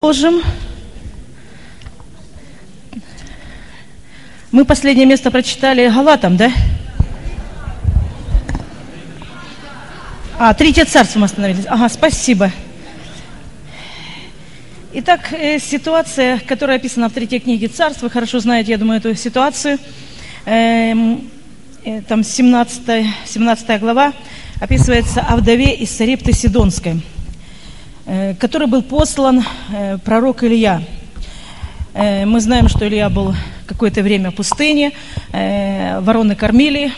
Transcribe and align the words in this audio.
Продолжим. 0.00 0.40
Мы 4.52 4.64
последнее 4.64 5.06
место 5.06 5.32
прочитали 5.32 5.88
Галатам, 5.88 6.36
да? 6.36 6.52
А, 10.38 10.54
Третье 10.54 10.84
царство 10.84 11.18
мы 11.18 11.24
остановились. 11.24 11.64
Ага, 11.66 11.88
спасибо. 11.88 12.52
Итак, 14.92 15.32
э, 15.32 15.58
ситуация, 15.58 16.38
которая 16.46 16.76
описана 16.76 17.08
в 17.08 17.12
третьей 17.12 17.40
книге 17.40 17.66
царств, 17.66 18.02
вы 18.02 18.08
хорошо 18.08 18.38
знаете, 18.38 18.70
я 18.70 18.78
думаю, 18.78 19.00
эту 19.00 19.16
ситуацию. 19.16 19.80
Эм, 20.44 21.28
э, 21.84 22.02
там 22.02 22.22
17, 22.22 23.04
17 23.26 23.80
глава 23.80 24.12
описывается 24.60 25.22
о 25.22 25.34
вдове 25.38 25.74
из 25.74 25.90
Сарепты 25.90 26.32
Сидонской– 26.32 27.02
который 28.38 28.68
был 28.68 28.82
послан 28.82 29.44
э, 29.70 29.98
пророк 29.98 30.42
Илья. 30.42 30.82
Э, 31.92 32.24
мы 32.24 32.40
знаем, 32.40 32.68
что 32.68 32.88
Илья 32.88 33.10
был 33.10 33.34
какое-то 33.66 34.02
время 34.02 34.30
в 34.30 34.34
пустыне, 34.34 34.92
вороны 35.30 36.34
кормили, 36.34 36.90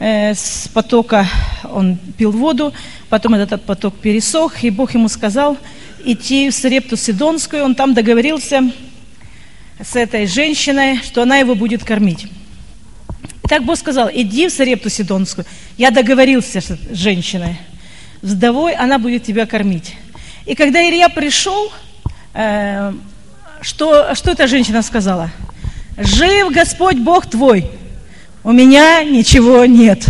с 0.00 0.68
потока 0.72 1.26
он 1.70 1.98
пил 2.16 2.30
воду, 2.30 2.72
потом 3.10 3.34
этот 3.34 3.64
поток 3.64 3.94
пересох, 3.96 4.64
и 4.64 4.70
Бог 4.70 4.94
ему 4.94 5.08
сказал 5.08 5.58
идти 6.06 6.48
в 6.48 6.54
Сарепту 6.54 6.96
Сидонскую, 6.96 7.64
он 7.64 7.74
там 7.74 7.92
договорился 7.92 8.62
с 9.78 9.94
этой 9.94 10.26
женщиной, 10.26 11.00
что 11.02 11.22
она 11.22 11.36
его 11.36 11.54
будет 11.54 11.84
кормить. 11.84 12.24
И 13.44 13.48
так 13.48 13.64
Бог 13.64 13.76
сказал, 13.76 14.08
иди 14.10 14.48
в 14.48 14.52
Сарепту 14.52 14.88
Сидонскую. 14.88 15.44
Я 15.76 15.90
договорился 15.90 16.62
с 16.62 16.78
женщиной 16.92 17.58
вдовой, 18.22 18.74
она 18.74 18.98
будет 18.98 19.24
тебя 19.24 19.46
кормить. 19.46 19.96
И 20.46 20.54
когда 20.54 20.86
Илья 20.88 21.08
пришел, 21.08 21.72
э, 22.34 22.92
что, 23.60 24.14
что 24.14 24.30
эта 24.30 24.46
женщина 24.46 24.82
сказала? 24.82 25.30
Жив 25.96 26.50
Господь 26.50 26.96
Бог 26.96 27.26
твой, 27.26 27.70
у 28.44 28.52
меня 28.52 29.02
ничего 29.04 29.64
нет. 29.66 30.04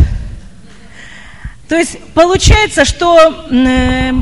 То 1.69 1.77
есть 1.77 1.98
получается, 2.15 2.84
что 2.84 3.47
э, 3.50 4.12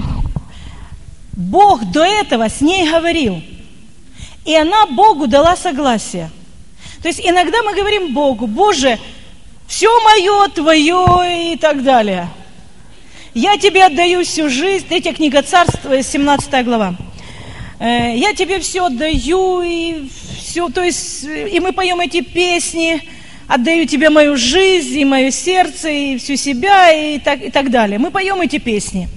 Бог 1.32 1.84
до 1.90 2.04
этого 2.04 2.48
с 2.48 2.60
ней 2.60 2.88
говорил, 2.88 3.42
и 4.44 4.54
она 4.54 4.86
Богу 4.86 5.26
дала 5.26 5.56
согласие. 5.56 6.30
То 7.02 7.08
есть 7.08 7.20
иногда 7.20 7.62
мы 7.62 7.74
говорим 7.74 8.14
Богу, 8.14 8.46
Боже, 8.46 8.98
все 9.66 9.88
мое, 10.02 10.48
твое 10.48 11.52
и 11.52 11.56
так 11.56 11.82
далее– 11.82 12.28
я 13.36 13.58
тебе 13.58 13.84
отдаю 13.84 14.24
всю 14.24 14.48
жизнь. 14.48 14.86
Третья 14.88 15.12
книга 15.12 15.42
царства, 15.42 16.02
17 16.02 16.64
глава. 16.64 16.94
Э, 17.78 18.16
я 18.16 18.32
тебе 18.32 18.60
все 18.60 18.86
отдаю, 18.86 19.60
и 19.60 20.08
все, 20.40 20.70
то 20.70 20.82
есть, 20.82 21.24
и 21.24 21.60
мы 21.60 21.72
поем 21.72 22.00
эти 22.00 22.22
песни, 22.22 23.02
отдаю 23.46 23.86
тебе 23.86 24.08
мою 24.08 24.38
жизнь, 24.38 25.00
и 25.00 25.04
мое 25.04 25.30
сердце, 25.30 25.90
и 25.90 26.16
всю 26.16 26.36
себя, 26.36 26.90
и 26.90 27.18
так, 27.18 27.42
и 27.42 27.50
так 27.50 27.70
далее. 27.70 27.98
Мы 27.98 28.10
поем 28.10 28.40
эти 28.40 28.56
песни. 28.56 29.10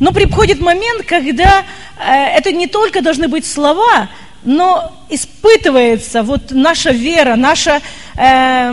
Но 0.00 0.10
приходит 0.10 0.58
момент, 0.58 1.04
когда 1.04 1.62
э, 1.98 2.12
это 2.38 2.52
не 2.52 2.68
только 2.68 3.02
должны 3.02 3.28
быть 3.28 3.44
слова, 3.44 4.08
но 4.42 4.90
испытывается 5.10 6.22
вот 6.22 6.50
наша 6.50 6.92
вера, 6.92 7.36
наша, 7.36 7.82
э, 8.16 8.72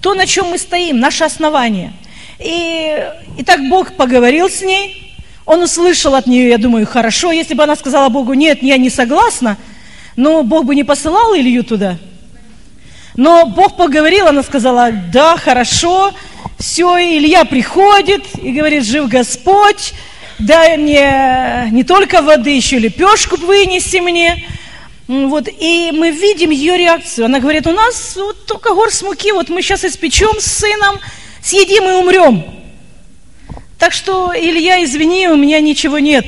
то, 0.00 0.14
на 0.14 0.24
чем 0.24 0.50
мы 0.50 0.58
стоим, 0.58 1.00
наше 1.00 1.24
основание– 1.24 1.92
и, 2.38 3.02
и 3.38 3.44
так 3.44 3.68
Бог 3.68 3.96
поговорил 3.96 4.48
с 4.48 4.62
ней, 4.62 5.14
он 5.44 5.62
услышал 5.62 6.14
от 6.14 6.26
нее, 6.26 6.48
я 6.48 6.58
думаю, 6.58 6.86
хорошо, 6.86 7.30
если 7.32 7.54
бы 7.54 7.62
она 7.62 7.76
сказала 7.76 8.08
Богу, 8.08 8.34
нет, 8.34 8.62
я 8.62 8.76
не 8.76 8.90
согласна, 8.90 9.56
но 10.16 10.42
Бог 10.42 10.64
бы 10.64 10.74
не 10.74 10.84
посылал 10.84 11.36
Илью 11.36 11.64
туда. 11.64 11.98
Но 13.14 13.46
Бог 13.46 13.76
поговорил, 13.76 14.26
она 14.26 14.42
сказала, 14.42 14.90
да, 14.92 15.36
хорошо, 15.36 16.12
все, 16.58 16.98
Илья 16.98 17.44
приходит 17.44 18.22
и 18.42 18.52
говорит, 18.52 18.84
жив 18.84 19.08
Господь, 19.08 19.94
дай 20.38 20.76
мне 20.76 21.68
не 21.70 21.84
только 21.84 22.22
воды, 22.22 22.50
еще 22.50 22.78
лепешку 22.78 23.36
вынеси 23.36 23.98
мне. 23.98 24.44
Вот, 25.06 25.48
и 25.48 25.92
мы 25.92 26.10
видим 26.10 26.50
ее 26.50 26.76
реакцию. 26.76 27.26
Она 27.26 27.38
говорит, 27.38 27.66
у 27.66 27.72
нас 27.72 28.16
вот 28.16 28.44
только 28.46 28.74
горсть 28.74 29.02
муки, 29.02 29.30
вот 29.30 29.48
мы 29.48 29.62
сейчас 29.62 29.84
испечем 29.84 30.40
с 30.40 30.46
сыном, 30.46 30.98
съедим 31.46 31.88
и 31.88 31.92
умрем. 31.92 32.44
Так 33.78 33.92
что, 33.92 34.32
Илья, 34.34 34.82
извини, 34.84 35.28
у 35.28 35.36
меня 35.36 35.60
ничего 35.60 36.00
нет. 36.00 36.26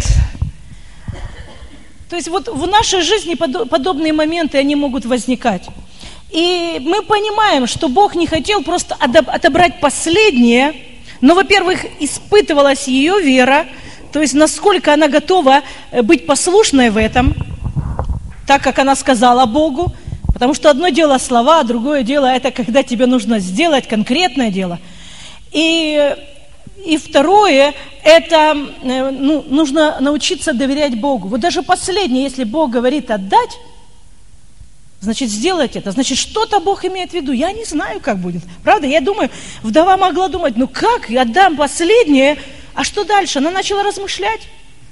То 2.08 2.14
есть 2.14 2.28
вот 2.28 2.46
в 2.48 2.66
нашей 2.68 3.02
жизни 3.02 3.34
подобные 3.34 4.12
моменты, 4.12 4.58
они 4.58 4.76
могут 4.76 5.04
возникать. 5.06 5.66
И 6.30 6.78
мы 6.80 7.02
понимаем, 7.02 7.66
что 7.66 7.88
Бог 7.88 8.14
не 8.14 8.26
хотел 8.26 8.62
просто 8.62 8.94
отобрать 8.94 9.80
последнее, 9.80 10.74
но, 11.20 11.34
во-первых, 11.34 11.84
испытывалась 11.98 12.86
ее 12.86 13.20
вера, 13.20 13.66
то 14.12 14.20
есть 14.20 14.34
насколько 14.34 14.94
она 14.94 15.08
готова 15.08 15.62
э, 15.90 16.02
быть 16.02 16.26
послушной 16.26 16.90
в 16.90 16.96
этом, 16.96 17.34
так 18.46 18.62
как 18.62 18.78
она 18.78 18.94
сказала 18.94 19.46
Богу, 19.46 19.92
потому 20.32 20.54
что 20.54 20.70
одно 20.70 20.90
дело 20.90 21.18
слова, 21.18 21.60
а 21.60 21.64
другое 21.64 22.02
дело 22.02 22.26
это 22.26 22.52
когда 22.52 22.82
тебе 22.82 23.06
нужно 23.06 23.40
сделать 23.40 23.88
конкретное 23.88 24.50
дело– 24.50 24.78
и, 25.52 26.16
и 26.84 26.96
второе, 26.96 27.74
это 28.02 28.56
э, 28.82 29.10
ну, 29.10 29.42
нужно 29.48 29.98
научиться 30.00 30.52
доверять 30.52 30.98
Богу. 31.00 31.28
Вот 31.28 31.40
даже 31.40 31.62
последнее, 31.62 32.24
если 32.24 32.44
Бог 32.44 32.70
говорит 32.70 33.10
отдать, 33.10 33.58
значит 35.00 35.30
сделать 35.30 35.76
это, 35.76 35.90
значит 35.90 36.18
что-то 36.18 36.60
Бог 36.60 36.84
имеет 36.84 37.10
в 37.10 37.14
виду. 37.14 37.32
Я 37.32 37.52
не 37.52 37.64
знаю, 37.64 38.00
как 38.00 38.18
будет. 38.18 38.42
Правда, 38.62 38.86
я 38.86 39.00
думаю, 39.00 39.30
вдова 39.62 39.96
могла 39.96 40.28
думать, 40.28 40.56
ну 40.56 40.68
как, 40.68 41.10
я 41.10 41.22
отдам 41.22 41.56
последнее, 41.56 42.38
а 42.74 42.84
что 42.84 43.04
дальше? 43.04 43.38
Она 43.38 43.50
начала 43.50 43.82
размышлять, 43.82 44.42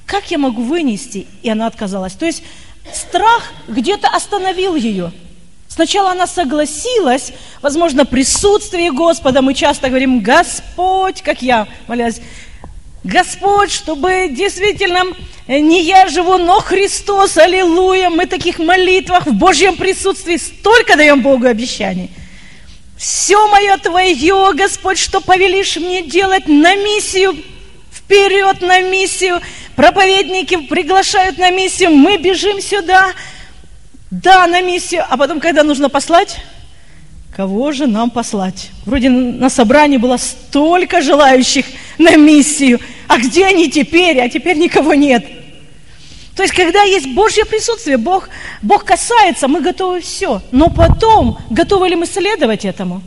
как 0.07 0.31
я 0.31 0.39
могу 0.39 0.63
вынести, 0.63 1.27
и 1.43 1.51
она 1.51 1.67
отказалась. 1.67 2.15
То 2.15 2.27
есть 2.27 2.43
страх 2.93 3.53
где-то 3.69 4.09
остановил 4.09 4.75
ее. 4.75 5.13
Сначала 5.77 6.13
она 6.13 6.27
согласилась, 6.27 7.33
возможно, 7.61 8.07
присутствие 8.07 8.91
Господа. 8.93 9.43
Мы 9.43 9.53
часто 9.53 9.91
говорим, 9.91 10.21
Господь, 10.21 11.21
как 11.21 11.43
я 11.43 11.69
молясь, 11.87 12.23
Господь, 13.05 13.71
чтобы 13.71 14.29
действительно 14.31 15.03
не 15.47 15.83
я 15.83 16.09
живу, 16.09 16.39
но 16.39 16.61
Христос, 16.61 17.37
аллилуйя. 17.37 18.09
Мы 18.09 18.25
таких 18.25 18.59
молитвах 18.59 19.27
в 19.27 19.35
Божьем 19.35 19.77
присутствии 19.77 20.39
столько 20.39 20.97
даем 20.97 21.21
Богу 21.21 21.47
обещаний. 21.47 22.11
Все 22.97 23.47
мое 23.47 23.77
Твое, 23.77 24.55
Господь, 24.55 24.97
что 24.97 25.21
повелишь 25.21 25.77
мне 25.77 26.01
делать 26.01 26.49
на 26.49 26.75
миссию, 26.75 27.37
вперед 27.93 28.63
на 28.63 28.81
миссию. 28.81 29.43
Проповедники 29.75 30.57
приглашают 30.57 31.37
на 31.37 31.51
миссию, 31.51 31.91
мы 31.91 32.17
бежим 32.17 32.63
сюда– 32.63 33.13
да, 34.11 34.47
на 34.47 34.63
миссию, 34.63 35.05
а 35.09 35.17
потом, 35.17 35.41
когда 35.41 35.63
нужно 35.63 35.89
послать, 35.89 36.41
кого 37.35 37.73
же 37.73 37.87
нам 37.87 38.11
послать? 38.11 38.71
Вроде 38.85 39.11
на 39.11 39.51
собрании 39.51 39.97
было 39.97 40.17
столько 40.17 41.03
желающих 41.03 41.67
на 41.99 42.17
миссию, 42.17 42.81
а 43.09 43.19
где 43.19 43.47
они 43.47 43.71
теперь? 43.71 44.21
А 44.21 44.29
теперь 44.29 44.59
никого 44.59 44.95
нет. 44.95 45.27
То 46.37 46.43
есть, 46.43 46.55
когда 46.55 46.83
есть 46.83 47.09
Божье 47.15 47.45
присутствие, 47.47 47.97
Бог, 47.97 48.29
Бог 48.61 48.85
касается, 48.85 49.49
мы 49.49 49.63
готовы 49.63 50.01
все. 50.01 50.43
Но 50.53 50.69
потом, 50.69 51.39
готовы 51.49 51.89
ли 51.89 51.97
мы 51.97 52.07
следовать 52.07 52.67
этому? 52.67 53.03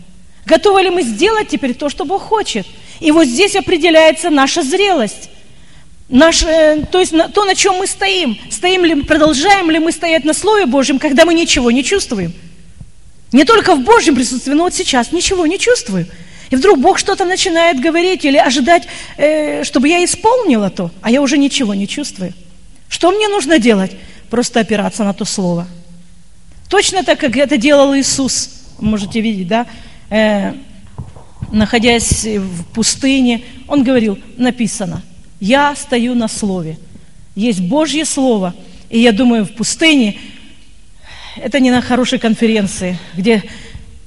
Готовы 0.46 0.81
ли 0.81 0.90
мы 0.90 1.04
сделать 1.04 1.48
теперь 1.48 1.76
то, 1.76 1.90
что 1.90 2.06
Бог 2.06 2.24
хочет? 2.24 2.66
И 3.00 3.12
вот 3.12 3.28
здесь 3.28 3.56
определяется 3.56 4.31
наша 4.31 4.64
зрелость. 4.64 5.30
Наш, 6.09 6.42
э, 6.42 6.86
то 6.92 7.00
есть 7.00 7.14
то, 7.34 7.46
на 7.46 7.53
чем 7.53 7.75
мы 7.75 7.86
стоим. 7.86 8.38
Стоим 8.50 8.84
ли, 8.84 9.03
продолжаем 9.03 9.70
ли 9.70 9.78
мы 9.78 9.92
стоять 9.92 10.25
на 10.25 10.34
Слове 10.34 10.66
Божьем, 10.66 10.98
когда 10.98 11.24
мы 11.24 11.36
ничего 11.36 11.69
не 11.69 11.84
чувствуем. 11.84 12.34
Не 13.31 13.45
только 13.45 13.75
в 13.75 13.84
Божьем 13.84 14.16
присутствии, 14.16 14.54
но 14.54 14.63
вот 14.63 14.74
сейчас 14.74 15.12
ничего 15.12 15.45
не 15.45 15.60
чувствую. 15.60 16.07
И 16.50 16.56
вдруг 16.56 16.80
Бог 16.80 16.98
что-то 16.98 17.25
начинает 17.25 17.80
говорить 17.80 18.25
или 18.25 18.38
ожидать, 18.38 18.88
э, 19.18 19.63
чтобы 19.63 19.88
я 19.88 20.04
исполнила 20.04 20.72
то, 20.72 20.89
а 21.04 21.12
я 21.12 21.22
уже 21.22 21.38
ничего 21.38 21.75
не 21.75 21.88
чувствую. 21.88 22.34
Что 22.88 23.12
мне 23.12 23.28
нужно 23.28 23.60
делать? 23.60 23.92
Просто 24.31 24.62
опираться 24.62 25.04
на 25.04 25.13
то 25.13 25.25
Слово. 25.25 25.68
Точно 26.69 27.04
так, 27.04 27.19
как 27.19 27.38
это 27.38 27.57
делал 27.57 27.95
Иисус, 27.95 28.50
можете 28.80 29.22
видеть, 29.22 29.48
да? 29.48 29.68
Э, 30.10 30.54
находясь 31.51 32.25
в 32.25 32.63
пустыне, 32.74 33.44
Он 33.68 33.84
говорил, 33.84 34.18
написано– 34.38 35.04
я 35.39 35.75
стою 35.75 36.15
на 36.15 36.27
слове. 36.27 36.77
Есть 37.36 37.62
Божье 37.62 38.06
Слово. 38.06 38.53
И 38.89 39.00
я 39.00 39.12
думаю, 39.12 39.45
в 39.45 39.53
пустыне 39.53 40.18
это 41.38 41.59
не 41.59 41.71
на 41.71 41.81
хорошей 41.81 42.19
конференции, 42.19 42.97
где 43.15 43.44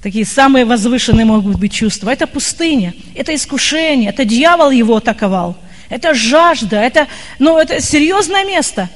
такие 0.03 0.25
самые 0.25 0.65
возвышенные 0.65 1.25
могут 1.25 1.59
быть 1.59 1.73
чувства. 1.73 2.11
Это 2.11 2.27
пустыня, 2.27 2.95
это 3.15 3.35
искушение, 3.35 4.11
это 4.11 4.25
дьявол 4.25 4.71
его 4.71 4.97
атаковал. 4.97 5.57
Это 5.89 6.15
жажда, 6.15 6.81
это, 6.81 7.07
ну, 7.39 7.59
это 7.59 7.81
серьезное 7.81 8.45
место. 8.45 8.89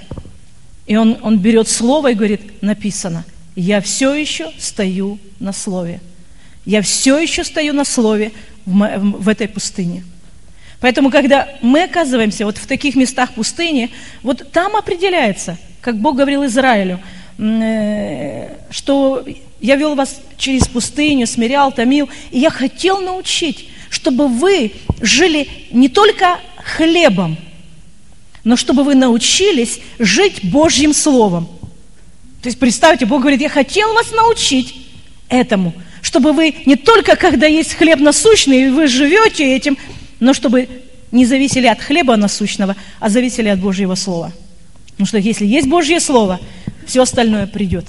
И 0.87 0.97
он, 0.97 1.19
он 1.23 1.39
берет 1.39 1.69
слово 1.69 2.13
и 2.13 2.15
говорит, 2.15 2.63
написано, 2.63 3.25
я 3.55 3.81
все 3.81 4.15
еще 4.15 4.51
стою 4.59 5.19
на 5.41 5.53
слове. 5.53 6.01
Я 6.65 6.83
все 6.83 7.19
еще 7.19 7.45
стою 7.45 7.73
на 7.73 7.85
слове 7.85 8.33
в, 8.65 8.99
в 8.99 9.29
этой 9.29 9.49
пустыне. 9.49 10.05
Поэтому, 10.81 11.11
когда 11.11 11.49
мы 11.63 11.85
оказываемся 11.85 12.45
вот 12.45 12.59
в 12.59 12.67
таких 12.67 12.97
местах 12.97 13.33
пустыни, 13.33 13.91
вот 14.23 14.53
там 14.53 14.77
определяется, 14.77 15.57
как 15.81 15.99
Бог 15.99 16.17
говорил 16.17 16.45
Израилю, 16.45 17.01
э, 17.39 18.49
что 18.71 19.25
я 19.61 19.77
вел 19.77 19.95
вас 19.95 20.21
через 20.37 20.69
пустыню, 20.69 21.27
смирял, 21.27 21.73
томил, 21.73 22.09
и 22.31 22.39
я 22.39 22.51
хотел 22.51 23.01
научить, 23.01 23.71
чтобы 23.89 24.29
вы 24.29 24.73
жили 25.01 25.49
не 25.71 25.89
только 25.89 26.39
хлебом, 26.63 27.39
но 28.45 28.57
чтобы 28.57 28.85
вы 28.85 28.95
научились 28.95 29.81
жить 29.99 30.51
Божьим 30.51 30.93
Словом. 30.93 31.49
То 32.43 32.49
есть 32.49 32.59
представьте, 32.59 33.07
Бог 33.07 33.23
говорит, 33.23 33.41
я 33.41 33.49
хотел 33.49 33.93
вас 33.95 34.13
научить 34.13 34.87
этому, 35.29 35.73
чтобы 36.03 36.33
вы 36.33 36.55
не 36.67 36.77
только 36.77 37.17
когда 37.17 37.47
есть 37.47 37.75
хлеб 37.75 37.99
насущный, 37.99 38.67
и 38.67 38.71
вы 38.71 38.87
живете 38.87 39.57
этим, 39.57 39.77
но 40.21 40.35
чтобы 40.35 40.69
не 41.13 41.25
зависели 41.25 41.67
от 41.67 41.81
хлеба 41.81 42.17
насущного, 42.17 42.77
а 43.01 43.09
зависели 43.09 43.49
от 43.49 43.61
Божьего 43.61 43.95
Слова. 43.95 44.33
Потому 44.91 45.07
что 45.07 45.19
если 45.19 45.47
есть 45.47 45.69
Божье 45.69 46.01
Слово, 46.01 46.41
все 46.87 47.03
остальное 47.03 47.47
придет 47.47 47.87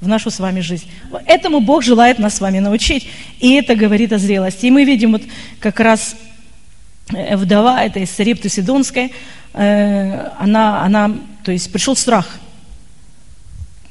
в 0.00 0.08
нашу 0.08 0.30
с 0.30 0.38
вами 0.38 0.60
жизнь. 0.60 0.86
Этому 1.26 1.60
Бог 1.60 1.82
желает 1.82 2.18
нас 2.18 2.36
с 2.36 2.40
вами 2.40 2.58
научить, 2.58 3.08
и 3.38 3.54
это 3.54 3.74
говорит 3.74 4.12
о 4.12 4.18
зрелости. 4.18 4.66
И 4.66 4.70
мы 4.70 4.84
видим 4.84 5.12
вот 5.12 5.22
как 5.58 5.78
раз 5.80 6.16
э, 7.12 7.36
вдова, 7.36 7.82
это 7.82 8.00
из 8.00 8.10
Сарепты 8.10 8.48
Сидонской, 8.48 9.12
э, 9.52 10.28
она, 10.38 10.82
она, 10.82 11.16
то 11.44 11.52
есть 11.52 11.70
пришел 11.70 11.96
страх. 11.96 12.38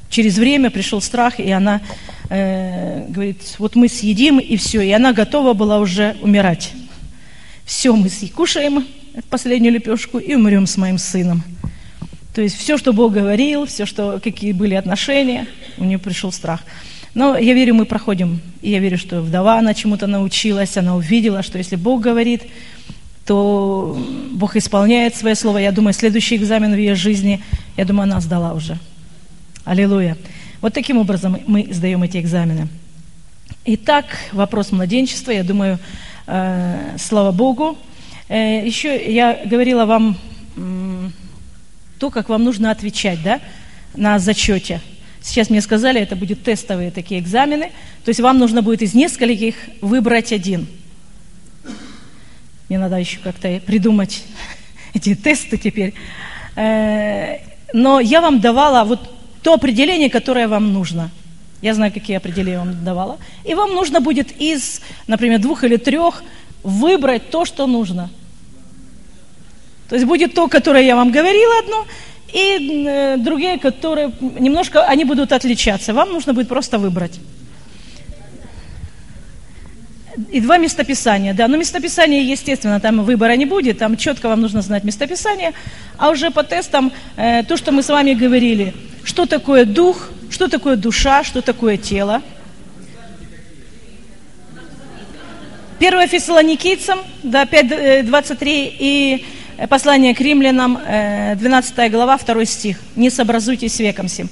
Через 0.08 0.38
время 0.38 0.70
пришел 0.70 1.00
страх, 1.00 1.38
и 1.38 1.50
она 1.52 1.80
э, 2.28 3.06
говорит, 3.08 3.54
вот 3.58 3.76
мы 3.76 3.88
съедим, 3.88 4.40
и 4.40 4.56
все. 4.56 4.80
И 4.80 4.90
она 4.90 5.12
готова 5.12 5.52
была 5.52 5.78
уже 5.78 6.16
умирать. 6.22 6.72
Все, 7.64 7.94
мы 7.94 8.08
кушаем 8.34 8.84
последнюю 9.28 9.74
лепешку 9.74 10.18
и 10.18 10.34
умрем 10.34 10.66
с 10.66 10.76
моим 10.76 10.98
сыном. 10.98 11.42
То 12.34 12.42
есть 12.42 12.56
все, 12.56 12.78
что 12.78 12.92
Бог 12.92 13.12
говорил, 13.12 13.66
все, 13.66 13.86
что, 13.86 14.20
какие 14.22 14.52
были 14.52 14.74
отношения, 14.74 15.46
у 15.78 15.84
нее 15.84 15.98
пришел 15.98 16.30
страх. 16.30 16.60
Но 17.14 17.36
я 17.36 17.54
верю, 17.54 17.74
мы 17.74 17.86
проходим, 17.86 18.40
и 18.62 18.70
я 18.70 18.78
верю, 18.78 18.96
что 18.96 19.20
вдова, 19.20 19.58
она 19.58 19.74
чему-то 19.74 20.06
научилась, 20.06 20.76
она 20.76 20.94
увидела, 20.94 21.42
что 21.42 21.58
если 21.58 21.74
Бог 21.74 22.00
говорит, 22.00 22.42
то 23.26 23.98
Бог 24.30 24.56
исполняет 24.56 25.16
свое 25.16 25.34
слово. 25.34 25.58
Я 25.58 25.72
думаю, 25.72 25.92
следующий 25.92 26.36
экзамен 26.36 26.72
в 26.72 26.78
ее 26.78 26.94
жизни, 26.94 27.42
я 27.76 27.84
думаю, 27.84 28.04
она 28.04 28.20
сдала 28.20 28.54
уже. 28.54 28.78
Аллилуйя. 29.64 30.16
Вот 30.60 30.72
таким 30.72 30.98
образом 30.98 31.38
мы 31.46 31.68
сдаем 31.72 32.02
эти 32.02 32.18
экзамены. 32.18 32.68
Итак, 33.64 34.06
вопрос 34.32 34.70
младенчества, 34.70 35.32
я 35.32 35.42
думаю, 35.42 35.78
слава 36.98 37.32
Богу. 37.32 37.76
Э, 38.28 38.64
еще 38.64 39.12
я 39.12 39.40
говорила 39.44 39.86
вам 39.86 40.16
то, 41.98 42.10
как 42.10 42.28
вам 42.28 42.44
нужно 42.44 42.70
отвечать 42.70 43.22
да, 43.22 43.40
на 43.94 44.18
зачете. 44.18 44.80
Сейчас 45.20 45.50
мне 45.50 45.60
сказали, 45.60 46.00
это 46.00 46.16
будут 46.16 46.42
тестовые 46.42 46.90
такие 46.90 47.20
экзамены. 47.20 47.72
То 48.04 48.08
есть 48.08 48.20
вам 48.20 48.38
нужно 48.38 48.62
будет 48.62 48.82
из 48.82 48.94
нескольких 48.94 49.56
выбрать 49.80 50.32
один. 50.32 50.66
Мне 52.68 52.78
надо 52.78 52.96
еще 52.96 53.18
как-то 53.18 53.60
придумать 53.66 54.22
эти 54.94 55.14
тесты 55.14 55.58
теперь. 55.58 55.94
Э, 56.56 57.38
но 57.72 58.00
я 58.00 58.20
вам 58.20 58.40
давала 58.40 58.84
вот 58.84 59.00
то 59.42 59.54
определение, 59.54 60.08
которое 60.08 60.48
вам 60.48 60.72
нужно. 60.72 61.10
Я 61.62 61.74
знаю, 61.74 61.92
какие 61.92 62.16
определения 62.16 62.52
я 62.52 62.58
вам 62.60 62.84
давала. 62.84 63.18
И 63.44 63.54
вам 63.54 63.74
нужно 63.74 64.00
будет 64.00 64.32
из, 64.40 64.80
например, 65.06 65.40
двух 65.40 65.64
или 65.64 65.76
трех 65.76 66.22
выбрать 66.62 67.30
то, 67.30 67.44
что 67.44 67.66
нужно– 67.66 68.10
то 69.90 69.96
есть 69.96 70.06
будет 70.06 70.34
то, 70.34 70.46
которое 70.46 70.84
я 70.84 70.94
вам 70.94 71.10
говорила 71.10 71.58
одно, 71.58 71.84
и 72.32 72.86
э, 72.86 73.16
другие, 73.16 73.58
которые 73.58 74.12
немножко, 74.20 74.84
они 74.84 75.04
будут 75.04 75.32
отличаться. 75.32 75.92
Вам 75.92 76.12
нужно 76.12 76.32
будет 76.32 76.48
просто 76.48 76.78
выбрать. 76.78 77.18
И 80.30 80.40
два 80.40 80.58
местописания, 80.58 81.34
да. 81.34 81.48
Но 81.48 81.56
местописание, 81.56 82.22
естественно, 82.24 82.80
там 82.80 83.04
выбора 83.04 83.36
не 83.36 83.46
будет, 83.46 83.78
там 83.78 83.96
четко 83.96 84.28
вам 84.28 84.40
нужно 84.40 84.62
знать 84.62 84.84
местописание. 84.84 85.52
А 85.96 86.10
уже 86.10 86.30
по 86.30 86.42
тестам 86.42 86.92
э, 87.16 87.42
то, 87.44 87.56
что 87.56 87.72
мы 87.72 87.82
с 87.82 87.88
вами 87.88 88.14
говорили, 88.14 88.74
что 89.04 89.26
такое 89.26 89.64
дух, 89.64 90.10
что 90.30 90.48
такое 90.48 90.76
душа, 90.76 91.24
что 91.24 91.42
такое 91.42 91.76
тело. 91.76 92.22
1 95.78 96.08
Фессалоникийцам, 96.08 96.98
да, 97.22 97.46
5, 97.46 98.06
23 98.06 98.52
э, 98.52 98.70
и 98.78 99.24
послание 99.68 100.14
к 100.14 100.20
римлянам, 100.20 100.78
12 101.36 101.78
э, 101.78 101.88
глава, 101.88 102.18
2 102.18 102.44
стих. 102.44 102.78
«Не 102.96 103.10
сообразуйтесь 103.10 103.74
с 103.74 103.78
веком 103.78 104.08
сим». 104.08 104.28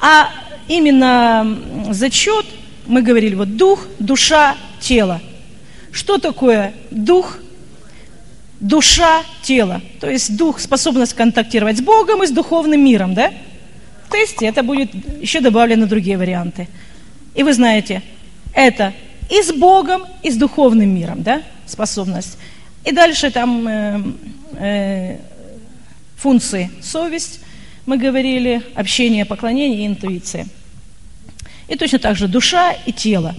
А 0.00 0.30
именно 0.68 1.58
зачет, 1.90 2.46
мы 2.86 3.02
говорили, 3.02 3.34
вот 3.34 3.56
дух, 3.56 3.86
душа, 3.98 4.54
тело. 4.80 5.20
Что 5.92 6.18
такое 6.18 6.74
дух, 6.90 7.38
душа, 8.60 9.22
тело? 9.42 9.80
То 10.00 10.10
есть 10.10 10.36
дух– 10.36 10.60
способность 10.60 11.14
контактировать 11.14 11.78
с 11.78 11.80
Богом 11.80 12.22
и 12.22 12.26
с 12.26 12.30
духовным 12.30 12.84
миром, 12.84 13.14
да? 13.14 13.32
В 14.06 14.12
тесте 14.12 14.46
это 14.46 14.62
будет 14.62 14.90
еще 15.20 15.40
добавлены 15.40 15.86
другие 15.86 16.16
варианты. 16.16 16.68
И 17.34 17.42
вы 17.42 17.52
знаете, 17.52 18.02
это 18.54 18.94
и 19.30 19.42
с 19.42 19.52
Богом, 19.52 20.02
и 20.22 20.30
с 20.30 20.36
духовным 20.36 20.94
миром, 20.94 21.22
да, 21.22 21.42
способность. 21.66 22.38
И 22.84 22.92
дальше 22.92 23.30
там 23.30 23.68
э, 23.68 24.02
э, 24.58 25.18
функции 26.16 26.70
совесть, 26.80 27.40
мы 27.84 27.98
говорили, 27.98 28.62
общение, 28.74 29.24
поклонение 29.24 29.82
и 29.82 29.86
интуиция. 29.86 30.46
И 31.68 31.76
точно 31.76 31.98
так 31.98 32.16
же 32.16 32.28
душа 32.28 32.72
и 32.72 32.92
тело. 32.92 33.34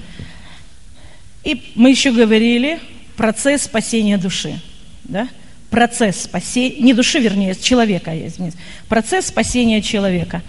И 1.44 1.72
мы 1.76 1.92
еще 1.92 2.12
говорили 2.12 2.80
процесс 3.16 3.64
спасения 3.64 4.18
души. 4.18 4.60
Да? 5.04 5.28
Процесс 5.70 6.24
спасения, 6.24 6.82
не 6.82 6.94
души, 6.94 7.20
вернее, 7.20 7.56
человека, 7.56 8.12
извините. 8.16 8.58
Процесс 8.88 9.28
спасения 9.28 9.82
человека. 9.82 10.42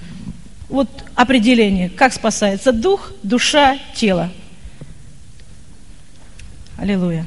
Вот 0.69 0.88
определение, 1.14 1.88
как 1.88 2.12
спасается 2.12 2.73
дух, 2.73 3.12
душа, 3.23 3.78
тело. 3.94 4.30
Аллилуйя. 6.76 7.26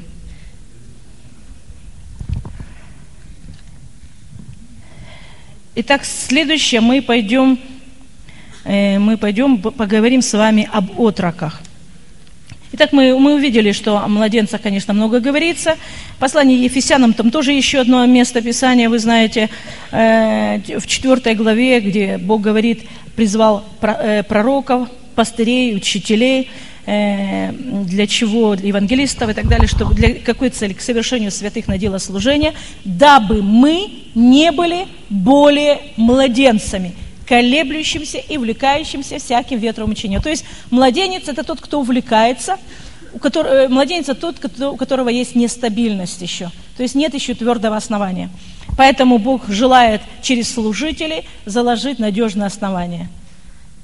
Итак, 5.76 6.04
следующее 6.04 6.80
мы 6.80 7.02
пойдем, 7.02 7.58
э, 8.64 8.98
мы 8.98 9.16
пойдем 9.16 9.58
поговорим 9.58 10.22
с 10.22 10.32
вами 10.32 10.68
об 10.72 11.00
отроках. 11.00 11.60
Итак, 12.76 12.92
мы, 12.92 13.16
мы 13.18 13.34
увидели, 13.34 13.70
что 13.70 13.98
о 13.98 14.08
младенцах, 14.08 14.60
конечно, 14.60 14.92
много 14.92 15.20
говорится. 15.20 15.76
Послание 16.18 16.60
Ефесянам, 16.60 17.12
там 17.12 17.30
тоже 17.30 17.52
еще 17.52 17.78
одно 17.78 18.04
место 18.04 18.42
Писания, 18.42 18.90
вы 18.90 18.98
знаете, 18.98 19.48
э, 19.92 20.58
в 20.80 20.86
четвертой 20.86 21.36
главе, 21.36 21.80
где 21.80 22.18
Бог 22.18 22.40
говорит, 22.40 22.82
призвал 23.14 23.64
э, 23.80 24.24
пророков, 24.24 24.88
пастырей, 25.14 25.76
учителей– 25.76 26.50
Э, 26.86 27.50
для 27.50 28.06
чего, 28.06 28.56
для 28.56 28.68
евангелистов 28.68 29.30
и 29.30 29.32
так 29.32 29.48
далее, 29.48 29.66
чтобы 29.66 29.94
для 29.94 30.14
какой 30.16 30.50
цели? 30.50 30.74
К 30.74 30.82
совершению 30.82 31.30
святых 31.30 31.66
на 31.66 31.78
дело 31.78 31.96
служения, 31.96 32.52
дабы 32.84 33.42
мы 33.42 33.88
не 34.14 34.52
были 34.52 34.86
более 35.08 35.80
младенцами, 35.96 36.92
колеблющимся 37.26 38.18
и 38.18 38.36
увлекающимся 38.36 39.18
всяким 39.18 39.58
ветром 39.58 39.90
учения. 39.90 40.20
То 40.20 40.30
есть 40.30 40.44
младенец– 40.70 41.22
это 41.28 41.44
тот, 41.44 41.60
кто 41.60 41.80
увлекается, 41.80 42.58
у 43.12 43.18
которого, 43.18 43.52
э, 43.52 43.68
младенец– 43.68 44.08
это 44.08 44.32
тот, 44.32 44.60
у 44.60 44.76
которого 44.76 45.08
есть 45.08 45.34
нестабильность 45.34 46.20
еще, 46.22 46.50
то 46.76 46.82
есть 46.82 46.94
нет 46.94 47.14
еще 47.14 47.34
твердого 47.34 47.76
основания. 47.76 48.30
Поэтому 48.76 49.18
Бог 49.18 49.48
желает 49.48 50.00
через 50.22 50.52
служителей 50.52 51.24
заложить 51.46 51.98
надежное 51.98 52.46
основание– 52.46 53.08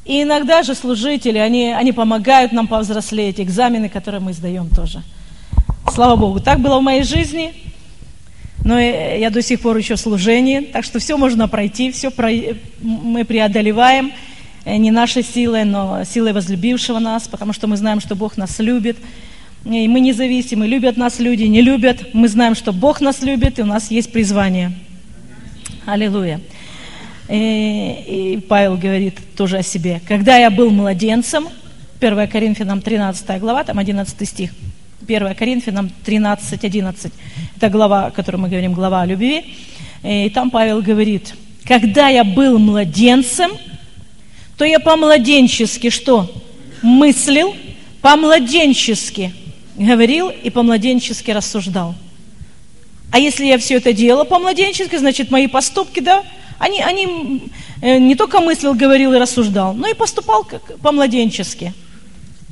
и 0.05 0.23
иногда 0.23 0.63
же 0.63 0.75
служители, 0.75 1.39
они, 1.39 1.73
они 1.73 1.93
помогают 1.93 2.53
нам 2.53 2.67
повзрослеть, 2.67 3.39
экзамены, 3.39 3.89
которые 3.89 4.21
мы 4.21 4.33
сдаем 4.33 4.69
тоже. 4.69 5.03
Слава 5.93 6.17
Богу, 6.17 6.41
так 6.41 6.59
было 6.61 6.79
в 6.79 6.83
моей 6.83 7.03
жизни, 7.03 7.53
но 8.65 8.79
я 8.79 9.31
до 9.31 9.43
сих 9.43 9.61
пор 9.61 9.77
еще 9.77 9.97
в 9.97 10.01
служении, 10.01 10.61
так 10.61 10.85
что 10.85 10.99
все 10.99 11.17
можно 11.17 11.49
пройти, 11.49 11.91
все 11.91 12.11
про... 12.11 12.31
мы 12.81 13.25
преодолеваем, 13.25 14.13
э, 14.65 14.77
не 14.77 14.91
нашей 14.91 15.23
силой, 15.23 15.65
но 15.65 16.05
силой 16.05 16.33
возлюбившего 16.33 16.99
нас, 16.99 17.27
потому 17.29 17.53
что 17.53 17.67
мы 17.67 17.77
знаем, 17.77 18.01
что 18.01 18.15
Бог 18.15 18.37
нас 18.37 18.59
любит, 18.59 18.99
и 19.65 19.89
мы 19.89 20.01
независимы, 20.01 20.67
любят 20.67 20.97
нас 20.97 21.19
люди, 21.19 21.45
не 21.45 21.63
любят, 21.63 22.15
мы 22.15 22.29
знаем, 22.29 22.55
что 22.55 22.73
Бог 22.73 23.01
нас 23.01 23.23
любит, 23.23 23.59
и 23.59 23.63
у 23.63 23.67
нас 23.67 23.91
есть 23.91 24.13
призвание. 24.13 24.73
Аллилуйя. 25.87 26.41
И, 27.29 28.35
и 28.37 28.41
Павел 28.41 28.77
говорит 28.77 29.19
тоже 29.37 29.59
о 29.59 29.63
себе. 29.63 30.01
Когда 30.07 30.37
я 30.37 30.51
был 30.51 30.71
младенцем, 30.71 31.49
1 32.01 32.29
Коринфянам 32.29 32.81
13 32.81 33.41
глава, 33.41 33.65
там 33.65 33.79
11 33.79 34.29
стих. 34.29 34.51
1 35.07 35.35
Коринфянам 35.35 35.91
13, 36.05 36.65
11. 36.65 37.13
Это 37.57 37.69
глава, 37.69 38.07
о 38.07 38.11
которой 38.11 38.37
мы 38.37 38.49
говорим, 38.49 38.75
глава 38.75 39.03
о 39.03 39.07
любви. 39.07 39.57
И 40.03 40.31
там 40.31 40.51
Павел 40.51 40.83
говорит, 40.83 41.35
когда 41.65 42.09
я 42.09 42.25
был 42.25 42.59
младенцем, 42.59 43.51
то 44.57 44.65
я 44.65 44.79
по-младенчески 44.79 45.91
что? 45.91 46.31
Мыслил, 46.83 47.55
по-младенчески 48.03 49.33
говорил 49.77 50.29
и 50.31 50.51
по-младенчески 50.51 51.31
рассуждал. 51.31 51.95
А 53.11 53.19
если 53.19 53.47
я 53.47 53.59
все 53.59 53.77
это 53.77 53.93
делал 53.93 54.25
по-младенчески, 54.25 54.97
значит, 54.97 55.31
мои 55.31 55.47
поступки, 55.47 56.01
да, 56.01 56.23
они, 56.59 56.81
они 56.83 57.51
э, 57.81 57.99
не 57.99 58.15
только 58.15 58.41
мыслил, 58.41 58.75
говорил 58.75 59.13
и 59.15 59.19
рассуждал, 59.19 59.75
но 59.75 59.89
и 59.89 59.95
поступал 59.95 60.45
как 60.45 60.79
по-младенчески. 60.79 61.73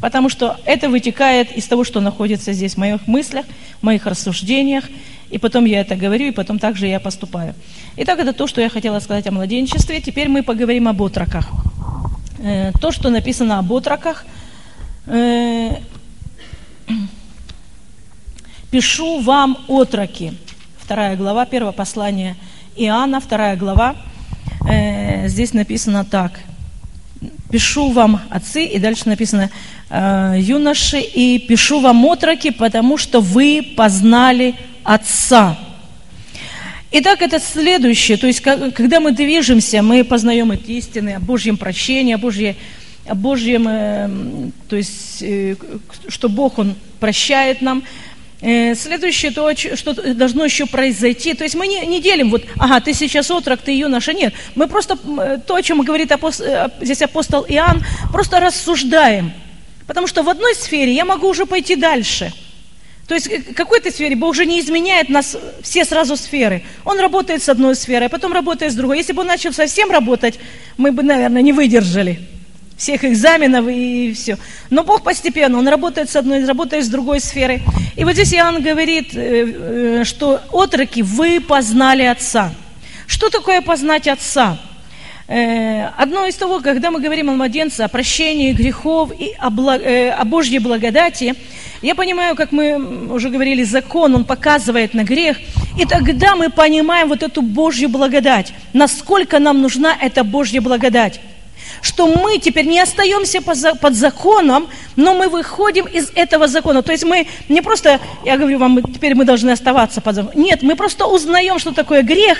Потому 0.00 0.28
что 0.28 0.58
это 0.64 0.88
вытекает 0.88 1.50
из 1.56 1.66
того, 1.66 1.84
что 1.84 2.00
находится 2.00 2.52
здесь 2.52 2.74
в 2.74 2.78
моих 2.78 3.06
мыслях, 3.06 3.46
в 3.80 3.84
моих 3.84 4.06
рассуждениях. 4.06 4.84
И 5.30 5.38
потом 5.38 5.64
я 5.64 5.80
это 5.80 5.96
говорю, 5.96 6.28
и 6.28 6.30
потом 6.30 6.58
также 6.58 6.86
я 6.86 7.00
поступаю. 7.00 7.54
Итак, 7.96 8.18
это 8.18 8.32
то, 8.32 8.46
что 8.46 8.60
я 8.60 8.68
хотела 8.68 9.00
сказать 9.00 9.26
о 9.26 9.32
младенчестве. 9.32 10.00
Теперь 10.00 10.28
мы 10.28 10.42
поговорим 10.42 10.88
об 10.88 11.02
отроках. 11.02 11.48
Э, 12.38 12.72
то, 12.80 12.92
что 12.92 13.10
написано 13.10 13.58
об 13.58 13.72
отроках, 13.72 14.24
э, 15.06 15.76
пишу 18.70 19.20
вам 19.20 19.58
отроки. 19.68 20.34
Вторая 20.78 21.16
глава, 21.16 21.44
первое 21.44 21.72
послание 21.72 22.36
Иоанна, 22.76 23.20
вторая 23.20 23.56
глава. 23.56 23.96
Э, 24.70 25.28
здесь 25.28 25.52
написано 25.52 26.04
так. 26.04 26.40
Пишу 27.50 27.90
вам, 27.90 28.20
отцы, 28.30 28.64
и 28.64 28.78
дальше 28.78 29.08
написано, 29.08 29.50
юноши, 29.90 31.00
и 31.00 31.38
пишу 31.38 31.80
вам 31.80 32.04
отроки, 32.04 32.50
потому 32.50 32.98
что 32.98 33.20
вы 33.20 33.74
познали 33.76 34.54
Отца. 34.84 35.58
Итак, 36.90 37.20
это 37.20 37.38
следующее, 37.38 38.16
то 38.16 38.26
есть 38.26 38.40
когда 38.40 39.00
мы 39.00 39.12
движемся, 39.12 39.82
мы 39.82 40.04
познаем 40.04 40.52
эти 40.52 40.70
истины 40.72 41.16
о 41.16 41.20
Божьем 41.20 41.58
прощении, 41.58 42.14
о, 42.14 42.18
Божьей, 42.18 42.56
о 43.06 43.14
Божьем, 43.14 43.68
э, 43.68 44.50
то 44.70 44.76
есть, 44.76 45.18
э, 45.20 45.56
что 46.08 46.30
Бог, 46.30 46.58
Он 46.58 46.74
прощает 46.98 47.60
нам. 47.60 47.82
Э, 48.40 48.74
следующее, 48.74 49.32
то, 49.32 49.54
что 49.54 50.14
должно 50.14 50.46
еще 50.46 50.64
произойти, 50.64 51.34
то 51.34 51.44
есть 51.44 51.56
мы 51.56 51.66
не, 51.66 51.84
не 51.84 52.00
делим, 52.00 52.30
вот, 52.30 52.46
ага, 52.56 52.80
ты 52.80 52.94
сейчас 52.94 53.30
отрок, 53.30 53.60
ты 53.60 53.72
юноша, 53.72 54.14
нет. 54.14 54.32
Мы 54.54 54.66
просто, 54.66 54.96
то, 55.46 55.56
о 55.56 55.62
чем 55.62 55.82
говорит 55.82 56.10
апост, 56.10 56.42
здесь 56.80 57.02
апостол 57.02 57.44
Иоанн, 57.46 57.84
просто 58.10 58.40
рассуждаем. 58.40 59.30
Потому 59.88 60.06
что 60.06 60.22
в 60.22 60.28
одной 60.28 60.54
сфере 60.54 60.92
я 60.92 61.04
могу 61.04 61.26
уже 61.26 61.46
пойти 61.46 61.74
дальше– 61.74 62.32
то 63.08 63.14
есть 63.14 63.26
в 63.26 63.54
какой-то 63.54 63.90
сфере 63.90 64.14
Бог 64.16 64.30
уже 64.30 64.44
не 64.44 64.60
изменяет 64.60 65.08
нас 65.08 65.34
все 65.62 65.86
сразу 65.86 66.14
сферы. 66.14 66.62
Он 66.84 67.00
работает 67.00 67.42
с 67.42 67.48
одной 67.48 67.74
сферой, 67.74 68.08
а 68.08 68.10
потом 68.10 68.34
работает 68.34 68.72
с 68.72 68.74
другой. 68.74 68.98
Если 68.98 69.14
бы 69.14 69.22
он 69.22 69.28
начал 69.28 69.50
совсем 69.54 69.90
работать, 69.90 70.38
мы 70.76 70.92
бы, 70.92 71.02
наверное, 71.02 71.40
не 71.40 71.54
выдержали 71.54 72.20
всех 72.76 73.04
экзаменов 73.04 73.66
и 73.66 74.12
все. 74.12 74.36
Но 74.68 74.84
Бог 74.84 75.02
постепенно, 75.02 75.58
Он 75.58 75.66
работает 75.66 76.10
с 76.10 76.16
одной, 76.16 76.44
работает 76.44 76.84
с 76.84 76.88
другой 76.88 77.20
сферой. 77.20 77.62
И 77.96 78.04
вот 78.04 78.12
здесь 78.12 78.34
Иоанн 78.34 78.62
говорит, 78.62 79.14
э, 79.14 80.00
э, 80.00 80.04
что 80.04 80.42
отроки, 80.52 81.00
вы 81.00 81.40
познали 81.40 82.02
Отца. 82.02 82.52
Что 83.06 83.30
такое 83.30 83.62
познать 83.62 84.06
Отца? 84.06 84.60
Э, 85.28 85.88
одно 85.98 86.24
из 86.24 86.36
того, 86.36 86.60
когда 86.60 86.90
мы 86.90 87.00
говорим 87.00 87.28
о 87.28 87.34
младенце, 87.34 87.82
о 87.82 87.88
прощении 87.88 88.52
грехов 88.52 89.12
и 89.16 89.34
о, 89.38 89.50
благ... 89.50 89.82
о 89.84 90.24
Божьей 90.24 90.58
благодати, 90.58 91.34
я 91.82 91.94
понимаю, 91.94 92.34
как 92.34 92.50
мы 92.50 93.12
уже 93.12 93.28
говорили, 93.28 93.62
закон, 93.62 94.14
он 94.14 94.24
показывает 94.24 94.94
на 94.94 95.04
грех. 95.04 95.36
И 95.78 95.84
тогда 95.84 96.34
мы 96.34 96.48
понимаем 96.48 97.08
вот 97.08 97.22
эту 97.22 97.42
Божью 97.42 97.90
благодать. 97.90 98.54
Насколько 98.72 99.38
нам 99.38 99.60
нужна 99.60 99.94
эта 100.00 100.24
Божья 100.24 100.62
благодать. 100.62 101.20
Что 101.82 102.06
мы 102.06 102.38
теперь 102.38 102.66
не 102.66 102.80
остаемся 102.80 103.42
под 103.42 103.94
законом, 103.94 104.66
но 104.96 105.14
мы 105.14 105.28
выходим 105.28 105.84
из 105.84 106.10
этого 106.14 106.48
закона. 106.48 106.82
То 106.82 106.92
есть 106.92 107.04
мы 107.04 107.26
не 107.50 107.60
просто, 107.60 108.00
я 108.24 108.38
говорю 108.38 108.58
вам, 108.58 108.82
теперь 108.82 109.14
мы 109.14 109.26
должны 109.26 109.50
оставаться 109.50 110.00
под 110.00 110.14
законом. 110.14 110.42
Нет, 110.42 110.62
мы 110.62 110.74
просто 110.74 111.06
узнаем, 111.06 111.58
что 111.58 111.72
такое 111.72 112.02
грех, 112.02 112.38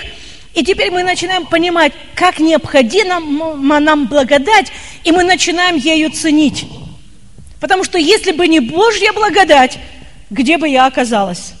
и 0.53 0.63
теперь 0.63 0.91
мы 0.91 1.03
начинаем 1.03 1.45
понимать, 1.45 1.93
как 2.15 2.39
необходима 2.39 3.79
нам 3.79 4.07
благодать, 4.07 4.71
и 5.03 5.11
мы 5.11 5.23
начинаем 5.23 5.75
ею 5.75 6.11
ценить. 6.11 6.65
Потому 7.59 7.83
что 7.83 7.97
если 7.97 8.31
бы 8.31 8.47
не 8.47 8.59
Божья 8.59 9.13
благодать, 9.13 9.77
где 10.29 10.57
бы 10.57 10.67
я 10.67 10.85
оказалась? 10.85 11.53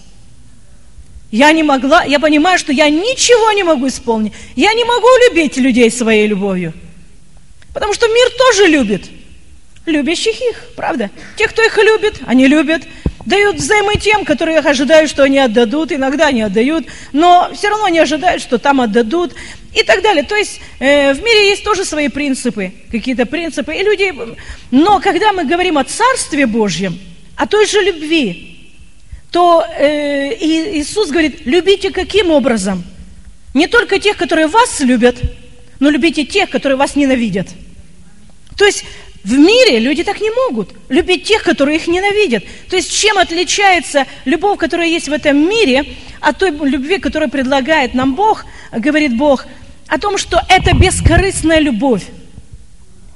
Я 1.31 1.51
не 1.51 1.61
могла, 1.61 2.03
я 2.03 2.19
понимаю, 2.19 2.57
что 2.57 2.71
я 2.71 2.89
ничего 2.89 3.51
не 3.51 3.63
могу 3.63 3.87
исполнить. 3.87 4.33
Я 4.55 4.73
не 4.73 4.83
могу 4.83 5.07
любить 5.27 5.57
людей 5.57 5.91
своей 5.91 6.27
любовью. 6.27 6.73
Потому 7.73 7.93
что 7.93 8.07
мир 8.07 8.29
тоже 8.37 8.65
любит. 8.65 9.09
Любящих 9.85 10.41
их, 10.41 10.65
правда? 10.75 11.11
Те, 11.37 11.47
кто 11.47 11.61
их 11.61 11.77
любит, 11.77 12.19
они 12.25 12.47
любят. 12.47 12.83
Дают 13.29 13.57
взаймы 13.57 13.95
тем, 13.97 14.25
которые 14.25 14.57
ожидают, 14.57 15.07
что 15.07 15.21
они 15.21 15.37
отдадут. 15.37 15.91
Иногда 15.91 16.27
они 16.27 16.41
отдают, 16.41 16.87
но 17.13 17.51
все 17.53 17.69
равно 17.69 17.87
не 17.87 17.99
ожидают, 17.99 18.41
что 18.41 18.57
там 18.57 18.81
отдадут 18.81 19.35
и 19.71 19.83
так 19.83 20.01
далее. 20.01 20.23
То 20.23 20.35
есть 20.35 20.59
э, 20.79 21.13
в 21.13 21.21
мире 21.21 21.49
есть 21.51 21.63
тоже 21.63 21.85
свои 21.85 22.07
принципы, 22.07 22.73
какие-то 22.91 23.27
принципы. 23.27 23.75
И 23.75 23.83
люди... 23.83 24.11
Но 24.71 24.99
когда 24.99 25.31
мы 25.31 25.45
говорим 25.45 25.77
о 25.77 25.83
Царстве 25.83 26.47
Божьем, 26.47 26.97
о 27.35 27.45
той 27.45 27.67
же 27.67 27.79
любви, 27.81 28.71
то 29.29 29.63
э, 29.77 30.33
Иисус 30.79 31.11
говорит, 31.11 31.45
любите 31.45 31.91
каким 31.91 32.31
образом? 32.31 32.83
Не 33.53 33.67
только 33.67 33.99
тех, 33.99 34.17
которые 34.17 34.47
вас 34.47 34.79
любят, 34.79 35.17
но 35.79 35.91
любите 35.91 36.25
тех, 36.25 36.49
которые 36.49 36.77
вас 36.77 36.95
ненавидят. 36.95 37.47
То 38.57 38.65
есть 38.65 38.85
в 39.29 39.37
мире 39.37 39.79
люди 39.79 40.03
так 40.03 40.19
не 40.21 40.31
могут. 40.31 40.71
Любить 40.89 41.23
тех, 41.23 41.43
которые 41.43 41.77
их 41.77 41.87
ненавидят. 41.87 42.43
То 42.69 42.75
есть 42.75 42.91
чем 42.91 43.17
отличается 43.19 44.07
любовь, 44.25 44.57
которая 44.57 44.87
есть 44.87 45.07
в 45.07 45.13
этом 45.13 45.47
мире, 45.47 45.85
от 46.19 46.37
той 46.39 46.51
любви, 46.51 46.97
которую 46.97 47.29
предлагает 47.29 47.93
нам 47.93 48.15
Бог, 48.15 48.45
говорит 48.71 49.15
Бог, 49.15 49.45
о 49.87 49.99
том, 49.99 50.17
что 50.17 50.41
это 50.49 50.75
бескорыстная 50.75 51.59
любовь, 51.59 52.03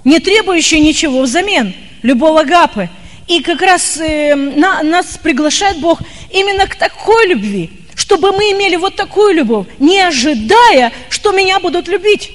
не 0.03 0.19
требующая 0.19 0.79
ничего 0.79 1.21
взамен, 1.21 1.73
любовь 2.03 2.41
Агапы. 2.41 2.89
И 3.27 3.41
как 3.41 3.61
раз 3.61 3.97
э, 3.97 4.35
на, 4.35 4.83
нас 4.83 5.17
приглашает 5.21 5.79
Бог 5.79 5.99
именно 6.31 6.67
к 6.67 6.75
такой 6.75 7.27
любви, 7.27 7.71
чтобы 7.95 8.31
мы 8.33 8.51
имели 8.51 8.75
вот 8.75 8.95
такую 8.95 9.33
любовь, 9.33 9.65
не 9.79 9.99
ожидая, 9.99 10.91
что 11.09 11.31
меня 11.31 11.59
будут 11.59 11.87
любить. 11.87 12.31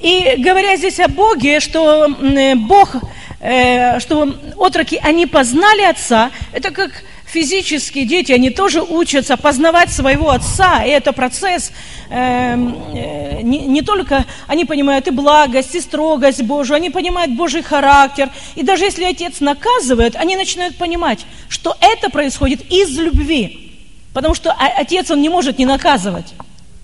И 0.00 0.36
говоря 0.38 0.76
здесь 0.76 0.98
о 0.98 1.08
Боге, 1.08 1.60
что 1.60 2.06
э, 2.06 2.54
Бог, 2.54 2.96
э, 3.40 4.00
что 4.00 4.34
отроки, 4.58 4.98
они 5.02 5.26
познали 5.26 5.82
Отца, 5.82 6.30
это 6.52 6.70
как 6.70 6.90
физические 7.30 8.06
дети, 8.06 8.32
они 8.32 8.50
тоже 8.50 8.82
учатся 8.82 9.36
познавать 9.36 9.90
своего 9.90 10.30
отца, 10.30 10.82
и 10.84 10.88
это 10.88 11.12
процесс 11.12 11.70
эм, 12.10 12.76
э, 12.92 13.42
не, 13.42 13.82
только, 13.82 14.24
они 14.46 14.64
понимают 14.64 15.06
и 15.06 15.10
благость, 15.10 15.74
и 15.74 15.80
строгость 15.80 16.42
Божию, 16.42 16.76
они 16.76 16.90
понимают 16.90 17.32
Божий 17.32 17.62
характер, 17.62 18.30
и 18.56 18.62
даже 18.62 18.84
если 18.84 19.04
отец 19.04 19.40
наказывает, 19.40 20.16
они 20.16 20.36
начинают 20.36 20.76
понимать, 20.76 21.24
что 21.48 21.76
это 21.80 22.10
происходит 22.10 22.62
из 22.70 22.98
любви, 22.98 23.76
потому 24.12 24.34
что 24.34 24.52
отец, 24.52 25.10
он 25.10 25.22
не 25.22 25.28
может 25.28 25.58
не 25.58 25.66
наказывать, 25.66 26.34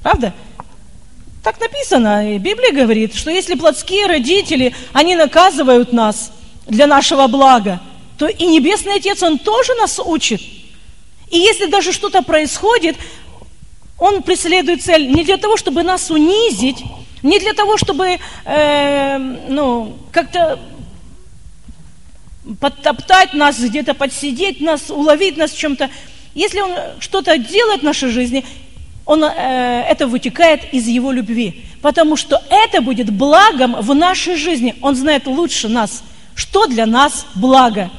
правда? 0.03 0.33
Так 1.47 1.61
написано, 1.61 2.35
и 2.35 2.39
Библия 2.39 2.73
говорит, 2.73 3.15
что 3.15 3.31
если 3.31 3.55
плотские 3.55 4.07
родители, 4.07 4.75
они 4.93 5.15
наказывают 5.15 5.93
нас 5.93 6.33
для 6.67 6.89
нашего 6.89 7.29
блага, 7.29 7.81
то 8.19 8.27
и 8.27 8.47
Небесный 8.47 8.95
Отец, 8.95 9.23
Он 9.23 9.39
тоже 9.39 9.73
нас 9.77 10.01
учит. 10.05 10.41
И 11.31 11.39
если 11.39 11.67
даже 11.67 11.93
что-то 11.93 12.23
происходит, 12.23 12.97
Он 13.97 14.25
преследует 14.25 14.83
цель 14.83 15.07
не 15.07 15.23
для 15.23 15.37
того, 15.37 15.57
чтобы 15.57 15.85
нас 15.85 16.11
унизить, 16.11 16.83
не 17.23 17.39
для 17.39 17.53
того, 17.53 17.77
чтобы 17.77 18.19
э, 18.45 19.19
ну, 19.49 19.97
как-то 20.11 20.59
подтоптать 22.59 23.35
нас, 23.35 23.61
где-то 23.61 23.95
подсидеть 23.95 24.61
нас, 24.61 24.91
уловить 24.91 25.37
нас 25.37 25.53
в 25.53 25.59
чем-то. 25.59 25.91
Если 26.35 26.59
Он 26.59 26.73
что-то 26.99 27.39
делает 27.39 27.83
в 27.83 27.85
нашей 27.85 28.09
жизни, 28.09 28.45
он, 29.07 29.23
э, 29.25 29.85
это 29.89 30.09
вытекает 30.09 30.75
из 30.75 30.87
его 30.89 31.13
любви. 31.13 31.65
Потому 31.81 32.17
что 32.17 32.43
это 32.51 32.81
будет 32.81 33.11
благом 33.11 33.77
в 33.81 33.95
нашей 33.95 34.37
жизни. 34.37 34.75
Он 34.83 34.97
знает 34.97 35.27
лучше 35.27 35.69
нас, 35.69 36.03
что 36.35 36.67
для 36.67 36.87
нас 36.87 37.27
благо. 37.37 37.91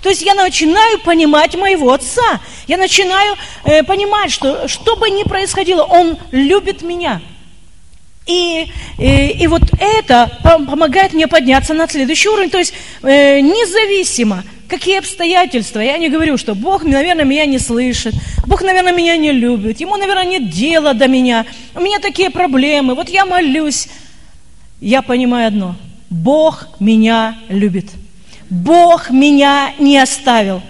То 0.00 0.10
есть 0.10 0.22
я 0.22 0.34
начинаю 0.34 1.00
понимать 1.00 1.56
моего 1.56 1.92
отца. 1.92 2.40
Я 2.68 2.76
начинаю 2.76 3.36
э, 3.64 3.82
понимать, 3.82 4.30
что 4.30 4.68
что 4.68 4.96
бы 4.96 5.10
ни 5.10 5.24
происходило, 5.24 5.82
он 5.82 6.16
любит 6.30 6.82
меня. 6.82 7.20
И, 8.26 8.66
и, 8.98 9.36
и 9.40 9.46
вот 9.48 9.62
это 9.80 10.38
помогает 10.42 11.14
мне 11.14 11.26
подняться 11.26 11.74
на 11.74 11.88
следующий 11.88 12.28
уровень. 12.28 12.50
То 12.50 12.58
есть 12.58 12.74
э, 13.02 13.40
независимо, 13.40 14.44
какие 14.78 14.98
обстоятельства. 14.98 15.80
Я 15.80 15.98
не 15.98 16.08
говорю, 16.08 16.36
что 16.36 16.54
Бог, 16.54 16.84
наверное, 16.84 17.24
меня 17.24 17.46
не 17.46 17.58
слышит. 17.58 18.14
Бог, 18.46 18.62
наверное, 18.62 18.92
меня 18.92 19.16
не 19.16 19.32
любит. 19.32 19.80
Ему, 19.80 19.96
наверное, 19.96 20.24
нет 20.24 20.50
дела 20.50 20.94
до 20.94 21.06
меня. 21.06 21.46
У 21.74 21.80
меня 21.80 21.98
такие 22.00 22.30
проблемы. 22.30 22.94
Вот 22.94 23.08
я 23.08 23.24
молюсь. 23.24 23.88
Я 24.80 25.02
понимаю 25.02 25.48
одно. 25.48 25.76
Бог 26.10 26.68
меня 26.80 27.38
любит. 27.48 27.90
Бог 28.50 29.10
меня 29.10 29.72
не 29.78 29.98
оставил. 29.98 30.60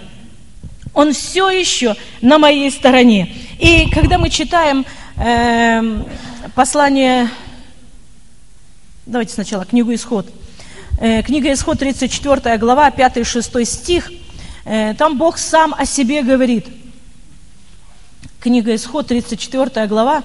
Он 0.93 1.11
все 1.13 1.49
еще 1.49 1.95
на 2.21 2.37
моей 2.37 2.71
стороне. 2.71 3.33
И 3.59 3.89
когда 3.89 4.17
мы 4.17 4.29
читаем 4.29 4.85
э, 5.17 6.03
послание 6.53 7.29
Давайте 9.05 9.33
сначала 9.33 9.65
книгу 9.65 9.93
«Исход». 9.93 10.25
Э, 10.97 11.21
книга 11.23 11.51
«Исход», 11.51 11.77
34 11.77 12.57
глава, 12.57 12.89
5-6 12.89 13.65
стих. 13.65 14.13
Э, 14.63 14.93
там 14.93 15.17
Бог 15.17 15.37
сам 15.37 15.75
о 15.77 15.85
себе 15.85 16.23
говорит. 16.23 16.67
Книга 18.39 18.73
«Исход», 18.73 19.07
34 19.07 19.87
глава. 19.87 20.23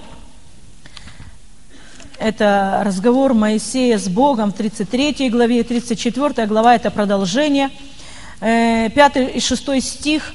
Это 2.21 2.83
разговор 2.85 3.35
Моисея 3.35 3.99
с 3.99 4.09
Богом 4.09 4.53
в 4.53 4.55
33 4.55 5.29
главе, 5.29 5.65
34 5.65 6.47
глава– 6.47 6.75
это 6.77 6.93
продолжение. 6.93 7.71
5 8.39 8.93
э, 9.17 9.31
и 9.33 9.41
6 9.41 9.83
стих. 9.83 10.35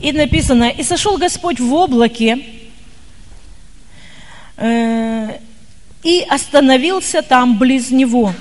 И 0.00 0.10
написано, 0.12 0.70
«И 0.70 0.82
сошел 0.82 1.18
Господь 1.18 1.60
в 1.60 1.70
облаке, 1.74 2.38
и 6.04 6.24
остановился 6.28 7.22
там 7.22 7.58
близ 7.58 7.90
него, 7.90 8.32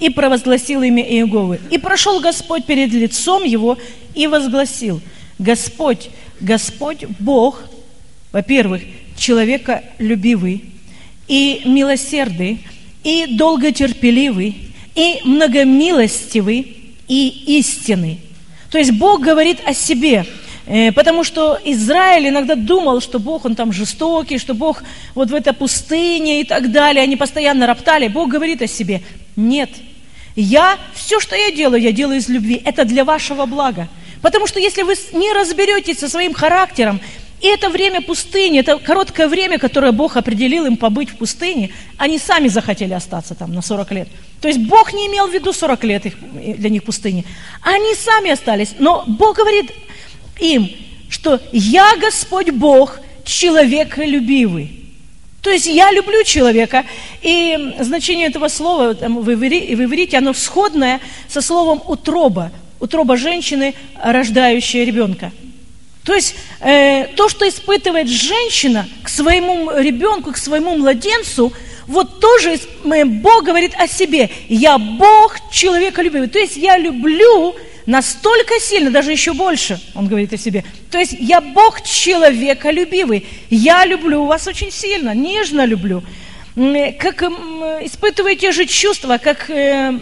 и 0.00 0.08
провозгласил 0.08 0.82
имя 0.82 1.04
Иеговы. 1.04 1.60
И 1.70 1.78
прошел 1.78 2.20
Господь 2.20 2.64
перед 2.64 2.92
лицом 2.92 3.44
его 3.44 3.78
и 4.14 4.26
возгласил, 4.26 5.00
Господь, 5.38 6.08
Господь 6.40 7.04
Бог, 7.18 7.62
во-первых, 8.32 8.82
человека 9.16 9.84
любивый 9.98 10.64
и 11.28 11.60
милосердный, 11.66 12.64
и 13.04 13.36
долготерпеливый, 13.36 14.72
и 14.94 15.20
многомилостивый, 15.24 16.76
и 17.06 17.58
истинный. 17.58 18.20
То 18.70 18.78
есть 18.78 18.92
Бог 18.92 19.20
говорит 19.20 19.58
о 19.66 19.74
себе– 19.74 20.24
потому 20.94 21.24
что 21.24 21.58
Израиль 21.64 22.28
иногда 22.28 22.54
думал, 22.54 23.00
что 23.00 23.18
Бог, 23.18 23.44
он 23.44 23.54
там 23.54 23.72
жестокий, 23.72 24.38
что 24.38 24.54
Бог 24.54 24.82
вот 25.14 25.30
в 25.30 25.34
этой 25.34 25.52
пустыне 25.52 26.40
и 26.40 26.44
так 26.44 26.70
далее. 26.70 27.02
Они 27.02 27.16
постоянно 27.16 27.66
роптали. 27.66 28.08
Бог 28.08 28.28
говорит 28.28 28.62
о 28.62 28.66
себе, 28.66 29.02
нет, 29.36 29.70
я, 30.36 30.78
все, 30.94 31.20
что 31.20 31.34
я 31.34 31.50
делаю, 31.50 31.82
я 31.82 31.92
делаю 31.92 32.18
из 32.18 32.28
любви. 32.28 32.60
Это 32.64 32.84
для 32.84 33.04
вашего 33.04 33.46
блага. 33.46 33.88
Потому 34.22 34.46
что 34.46 34.60
если 34.60 34.82
вы 34.82 34.94
не 35.12 35.32
разберетесь 35.32 35.98
со 35.98 36.08
своим 36.08 36.34
характером, 36.34 37.00
и 37.40 37.46
это 37.46 37.70
время 37.70 38.02
пустыни, 38.02 38.60
это 38.60 38.78
короткое 38.78 39.26
время, 39.26 39.58
которое 39.58 39.92
Бог 39.92 40.16
определил 40.16 40.66
им 40.66 40.76
побыть 40.76 41.10
в 41.10 41.16
пустыне, 41.16 41.70
они 41.96 42.18
сами 42.18 42.48
захотели 42.48 42.92
остаться 42.92 43.34
там 43.34 43.54
на 43.54 43.62
40 43.62 43.90
лет. 43.92 44.08
То 44.42 44.48
есть 44.48 44.60
Бог 44.60 44.92
не 44.92 45.06
имел 45.06 45.26
в 45.26 45.32
виду 45.32 45.52
40 45.52 45.84
лет 45.84 46.06
их, 46.06 46.14
для 46.58 46.68
них 46.68 46.84
пустыни. 46.84 47.24
Они 47.62 47.94
сами 47.94 48.30
остались. 48.30 48.74
Но 48.78 49.04
Бог 49.06 49.36
говорит, 49.36 49.72
им, 50.40 50.70
что 51.08 51.40
я 51.52 51.96
Господь 51.96 52.50
Бог, 52.50 53.00
человеколюбивый. 53.24 54.80
То 55.42 55.50
есть 55.50 55.66
я 55.66 55.90
люблю 55.90 56.22
человека, 56.24 56.84
и 57.22 57.74
значение 57.80 58.28
этого 58.28 58.48
слова 58.48 58.92
в 58.92 59.32
иврите, 59.32 60.18
оно 60.18 60.34
сходное 60.34 61.00
со 61.28 61.40
словом 61.40 61.82
утроба, 61.86 62.52
утроба 62.78 63.16
женщины, 63.16 63.74
рождающая 64.02 64.84
ребенка. 64.84 65.32
То 66.04 66.14
есть 66.14 66.34
э, 66.60 67.06
то, 67.16 67.28
что 67.28 67.48
испытывает 67.48 68.08
женщина 68.08 68.88
к 69.02 69.08
своему 69.08 69.70
ребенку, 69.78 70.32
к 70.32 70.38
своему 70.38 70.76
младенцу, 70.76 71.52
вот 71.86 72.20
тоже 72.20 72.58
Бог 72.84 73.44
говорит 73.44 73.72
о 73.76 73.88
себе. 73.88 74.30
Я 74.48 74.78
Бог 74.78 75.36
человеколюбивый. 75.50 76.28
То 76.28 76.38
есть 76.38 76.56
я 76.56 76.78
люблю 76.78 77.54
настолько 77.90 78.60
сильно, 78.60 78.90
даже 78.90 79.10
еще 79.10 79.32
больше, 79.32 79.80
он 79.94 80.06
говорит 80.06 80.32
о 80.32 80.38
себе. 80.38 80.64
То 80.90 80.98
есть 80.98 81.16
я 81.18 81.40
Бог 81.40 81.82
человеколюбивый. 81.82 83.26
Я 83.50 83.84
люблю 83.84 84.24
вас 84.26 84.46
очень 84.46 84.70
сильно, 84.70 85.12
нежно 85.12 85.64
люблю. 85.66 86.02
Как 86.54 87.22
испытываю 87.22 88.36
те 88.36 88.52
же 88.52 88.66
чувства, 88.66 89.18
как 89.18 89.50
э, 89.50 89.98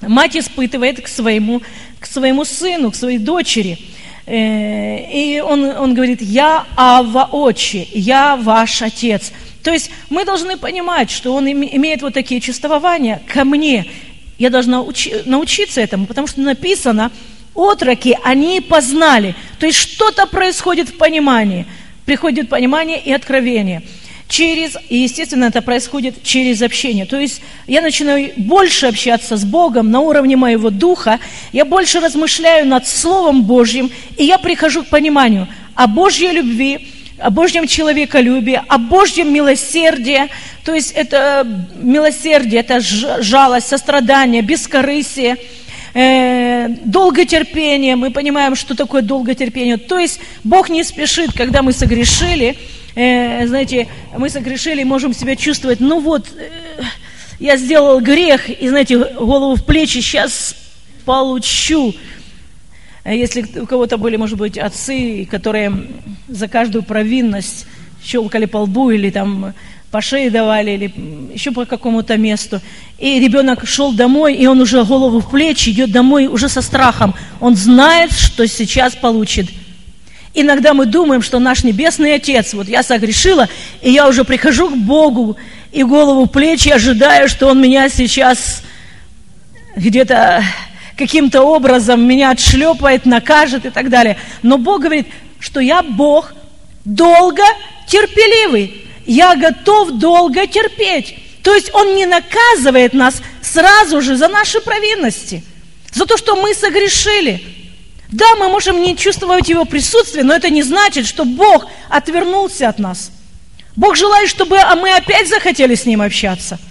мать 0.00 0.36
испытывает 0.36 1.02
к 1.02 1.08
своему, 1.08 1.60
к 2.00 2.06
своему 2.06 2.44
сыну, 2.44 2.90
к 2.90 2.96
своей 2.96 3.18
дочери. 3.18 3.78
Э, 4.26 5.10
и 5.12 5.40
он, 5.40 5.64
он 5.64 5.94
говорит, 5.94 6.22
я 6.22 6.64
Ава 6.74 7.28
Очи, 7.32 7.86
я 7.92 8.36
ваш 8.36 8.80
отец. 8.80 9.30
То 9.62 9.72
есть 9.72 9.90
мы 10.08 10.24
должны 10.24 10.56
понимать, 10.56 11.10
что 11.10 11.34
он 11.34 11.50
имеет 11.50 12.00
вот 12.00 12.14
такие 12.14 12.40
чувствования 12.40 13.20
ко 13.28 13.44
мне. 13.44 13.86
Я 14.44 14.50
должна 14.50 14.82
учи, 14.82 15.22
научиться 15.24 15.80
этому, 15.80 16.04
потому 16.04 16.26
что 16.26 16.42
написано, 16.42 17.10
отроки, 17.54 18.18
они 18.24 18.60
познали. 18.60 19.34
То 19.58 19.64
есть 19.64 19.78
что-то 19.78 20.26
происходит 20.26 20.90
в 20.90 20.98
понимании. 20.98 21.64
Приходит 22.04 22.50
понимание 22.50 23.00
и 23.00 23.10
откровение. 23.10 23.80
Через, 24.28 24.76
и 24.90 24.98
естественно 24.98 25.46
это 25.46 25.62
происходит 25.62 26.22
через 26.22 26.60
общение. 26.60 27.06
То 27.06 27.18
есть 27.18 27.40
я 27.66 27.80
начинаю 27.80 28.32
больше 28.36 28.84
общаться 28.84 29.38
с 29.38 29.46
Богом 29.46 29.90
на 29.90 30.00
уровне 30.00 30.36
моего 30.36 30.68
духа, 30.68 31.20
я 31.52 31.64
больше 31.64 32.00
размышляю 32.00 32.66
над 32.66 32.86
Словом 32.86 33.44
Божьим, 33.44 33.90
и 34.18 34.24
я 34.24 34.36
прихожу 34.36 34.84
к 34.84 34.88
пониманию 34.88 35.48
о 35.74 35.86
Божьей 35.86 36.32
любви, 36.32 36.92
о 37.18 37.30
Божьем 37.30 37.66
человеколюбии, 37.66 38.60
о 38.66 38.78
Божьем 38.78 39.32
милосердии. 39.32 40.28
То 40.64 40.74
есть 40.74 40.92
это 40.92 41.46
милосердие, 41.80 42.60
это 42.60 42.80
жалость, 42.80 43.68
сострадание, 43.68 44.42
бескорысие, 44.42 45.36
э, 45.94 46.68
долготерпение. 46.84 47.96
Мы 47.96 48.10
понимаем, 48.10 48.56
что 48.56 48.74
такое 48.74 49.02
долготерпение. 49.02 49.76
То 49.76 49.98
есть 49.98 50.20
Бог 50.42 50.68
не 50.68 50.82
спешит, 50.84 51.32
когда 51.32 51.62
мы 51.62 51.72
согрешили. 51.72 52.56
Э, 52.96 53.46
знаете, 53.46 53.88
мы 54.16 54.28
согрешили, 54.30 54.84
можем 54.84 55.14
себя 55.14 55.34
чувствовать, 55.36 55.80
ну 55.80 56.00
вот, 56.00 56.28
э, 56.36 56.82
я 57.40 57.56
сделал 57.56 58.00
грех, 58.00 58.48
и, 58.48 58.68
знаете, 58.68 58.96
голову 58.96 59.56
в 59.56 59.64
плечи, 59.64 60.00
сейчас 60.00 60.54
получу. 61.04 61.94
А 63.04 63.12
если 63.12 63.44
у 63.60 63.66
кого-то 63.66 63.98
были, 63.98 64.16
может 64.16 64.38
быть, 64.38 64.56
отцы, 64.56 65.28
которые 65.30 65.72
за 66.26 66.48
каждую 66.48 66.82
провинность 66.82 67.66
щелкали 68.02 68.46
по 68.46 68.58
лбу 68.58 68.90
или 68.90 69.10
там 69.10 69.52
по 69.90 70.00
шее 70.00 70.30
давали, 70.30 70.72
или 70.72 70.94
еще 71.32 71.52
по 71.52 71.66
какому-то 71.66 72.16
месту. 72.16 72.60
И 72.98 73.20
ребенок 73.20 73.66
шел 73.66 73.92
домой, 73.92 74.34
и 74.34 74.46
он 74.46 74.60
уже 74.60 74.82
голову 74.84 75.20
в 75.20 75.30
плечи 75.30 75.68
идет 75.68 75.92
домой 75.92 76.26
уже 76.26 76.48
со 76.48 76.62
страхом. 76.62 77.14
Он 77.40 77.54
знает, 77.54 78.10
что 78.12 78.48
сейчас 78.48 78.96
получит. 78.96 79.50
Иногда 80.32 80.74
мы 80.74 80.86
думаем, 80.86 81.22
что 81.22 81.38
наш 81.38 81.62
Небесный 81.62 82.14
Отец, 82.14 82.54
вот 82.54 82.68
я 82.68 82.82
согрешила, 82.82 83.48
и 83.82 83.92
я 83.92 84.08
уже 84.08 84.24
прихожу 84.24 84.70
к 84.70 84.76
Богу, 84.76 85.36
и 85.70 85.84
голову 85.84 86.24
в 86.24 86.30
плечи 86.30 86.70
ожидаю, 86.70 87.28
что 87.28 87.48
Он 87.48 87.62
меня 87.62 87.88
сейчас 87.88 88.62
где-то 89.76 90.42
каким-то 90.96 91.42
образом 91.42 92.06
меня 92.06 92.30
отшлепает, 92.30 93.06
накажет 93.06 93.66
и 93.66 93.70
так 93.70 93.90
далее. 93.90 94.16
Но 94.42 94.58
Бог 94.58 94.82
говорит, 94.82 95.06
что 95.40 95.60
я 95.60 95.82
Бог 95.82 96.34
долго 96.84 97.42
терпеливый. 97.86 98.86
Я 99.06 99.34
готов 99.36 99.92
долго 99.92 100.46
терпеть. 100.46 101.16
То 101.42 101.54
есть 101.54 101.74
Он 101.74 101.94
не 101.94 102.06
наказывает 102.06 102.94
нас 102.94 103.22
сразу 103.42 104.00
же 104.00 104.16
за 104.16 104.28
наши 104.28 104.60
провинности, 104.60 105.44
за 105.92 106.06
то, 106.06 106.16
что 106.16 106.36
мы 106.36 106.54
согрешили. 106.54 107.42
Да, 108.10 108.36
мы 108.36 108.48
можем 108.48 108.80
не 108.80 108.96
чувствовать 108.96 109.48
Его 109.48 109.64
присутствие, 109.64 110.24
но 110.24 110.34
это 110.34 110.48
не 110.48 110.62
значит, 110.62 111.06
что 111.06 111.24
Бог 111.24 111.66
отвернулся 111.88 112.68
от 112.68 112.78
нас. 112.78 113.10
Бог 113.76 113.96
желает, 113.96 114.30
чтобы 114.30 114.58
а 114.58 114.76
мы 114.76 114.94
опять 114.94 115.28
захотели 115.28 115.74
с 115.74 115.84
Ним 115.84 116.00
общаться– 116.00 116.58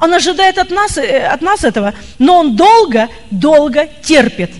он 0.00 0.14
ожидает 0.14 0.56
от 0.58 0.70
нас, 0.70 0.96
э, 0.96 1.26
от 1.26 1.42
нас 1.42 1.62
этого, 1.62 1.94
но 2.18 2.38
Он 2.38 2.56
долго, 2.56 3.08
долго 3.30 3.88
терпит. 4.02 4.50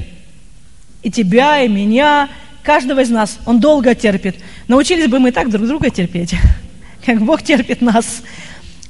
И 1.02 1.10
тебя, 1.10 1.62
и 1.62 1.68
меня, 1.68 2.28
каждого 2.62 3.00
из 3.00 3.08
нас. 3.08 3.38
Он 3.46 3.58
долго 3.58 3.94
терпит. 3.94 4.36
Научились 4.68 5.08
бы 5.08 5.18
мы 5.18 5.32
так 5.32 5.48
друг 5.50 5.66
друга 5.66 5.88
терпеть, 5.88 6.34
как 7.06 7.22
Бог 7.22 7.42
терпит 7.42 7.80
нас. 7.80 8.22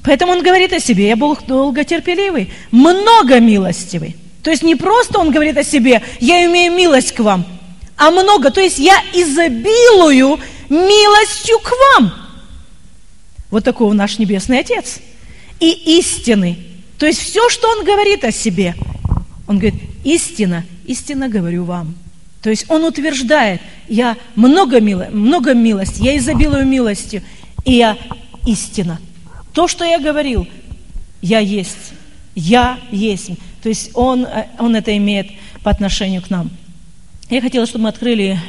Поэтому 0.03 0.33
Он 0.33 0.43
говорит 0.43 0.73
о 0.73 0.81
себе, 0.81 1.09
я 1.09 1.17
Бог 1.17 1.47
долготерпеливый, 1.47 2.53
много 2.73 3.39
милостивый. 3.39 4.17
То 4.43 4.51
есть 4.51 4.65
не 4.65 4.75
просто 4.75 5.21
Он 5.21 5.31
говорит 5.31 5.57
о 5.57 5.63
себе, 5.63 6.03
я 6.19 6.45
имею 6.47 6.73
милость 6.73 7.13
к 7.13 7.21
вам, 7.21 7.47
а 7.97 8.11
много. 8.11 8.51
То 8.51 8.61
есть 8.61 8.79
я 8.79 8.97
изобилую 9.13 10.41
милостью 10.69 11.59
к 11.61 11.73
вам. 11.97 12.13
Вот 13.51 13.63
такой 13.63 13.95
наш 13.95 14.19
Небесный 14.19 14.61
Отец. 14.61 15.01
И 15.61 15.99
истины. 15.99 16.59
То 16.99 17.07
есть 17.07 17.21
все, 17.21 17.49
что 17.49 17.69
Он 17.69 17.85
говорит 17.85 18.25
о 18.25 18.33
себе. 18.33 18.75
Он 19.47 19.59
говорит, 19.59 19.81
истина, 20.05 20.65
истина 20.87 21.29
говорю 21.29 21.65
вам. 21.65 21.95
То 22.43 22.51
есть 22.51 22.71
Он 22.71 22.85
утверждает, 22.85 23.61
я 23.89 24.17
много, 24.35 24.81
мило, 24.81 25.09
много 25.13 25.55
милости, 25.55 26.03
я 26.03 26.17
изобилую 26.17 26.67
милостью, 26.67 27.23
и 27.65 27.73
я 27.73 27.99
истина. 28.47 28.99
То, 29.53 29.69
что 29.69 29.85
я 29.85 29.99
говорил, 29.99 30.47
я 31.21 31.41
есть. 31.41 31.93
Я 32.35 32.79
есть. 32.91 33.31
То 33.63 33.69
есть 33.69 33.91
Он, 33.95 34.25
э, 34.25 34.47
он 34.59 34.75
это 34.77 34.97
имеет 34.97 35.29
по 35.63 35.71
отношению 35.71 36.23
к 36.23 36.31
нам. 36.31 36.51
Я 37.29 37.41
хотела, 37.41 37.67
чтобы 37.67 37.85
мы 37.85 37.89
открыли 37.91 38.41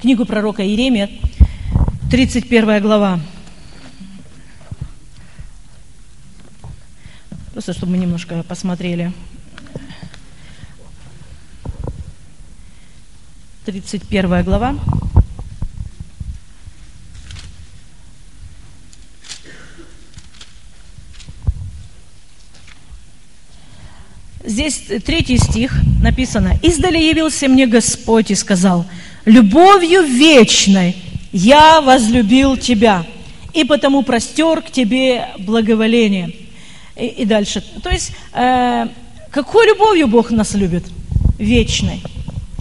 книгу 0.00 0.24
пророка 0.26 0.62
Иеремия, 0.62 1.08
31 2.10 2.82
глава. 2.82 3.20
Просто 7.56 7.72
чтобы 7.72 7.92
мы 7.92 7.96
немножко 7.96 8.42
посмотрели. 8.42 9.14
31 13.64 14.44
глава. 14.44 14.76
Здесь 24.44 24.82
третий 25.06 25.38
стих 25.38 25.72
написано. 26.02 26.58
«Издали 26.62 26.98
явился 26.98 27.48
мне 27.48 27.66
Господь 27.66 28.30
и 28.30 28.34
сказал, 28.34 28.84
любовью 29.24 30.02
вечной 30.02 30.94
я 31.32 31.80
возлюбил 31.80 32.58
тебя, 32.58 33.06
и 33.54 33.64
потому 33.64 34.02
простер 34.02 34.60
к 34.60 34.70
тебе 34.70 35.28
благоволение» 35.38 36.45
и, 36.96 37.06
и 37.06 37.24
дальше. 37.24 37.62
То 37.82 37.90
есть, 37.90 38.12
э, 38.32 38.86
какой 39.30 39.66
любовью 39.66 40.06
Бог 40.06 40.30
нас 40.30 40.54
любит? 40.54 40.84
Вечной. 41.38 42.02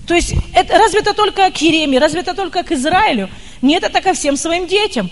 То 0.08 0.14
есть, 0.14 0.34
это, 0.54 0.78
разве 0.78 1.00
это 1.00 1.14
только 1.14 1.50
к 1.52 1.58
Ереме, 1.58 2.00
разве 2.00 2.22
это 2.22 2.34
только 2.34 2.64
к 2.64 2.72
Израилю? 2.72 3.30
Нет, 3.62 3.84
это 3.84 4.02
ко 4.02 4.14
всем 4.14 4.38
своим 4.38 4.68
детям. 4.68 5.10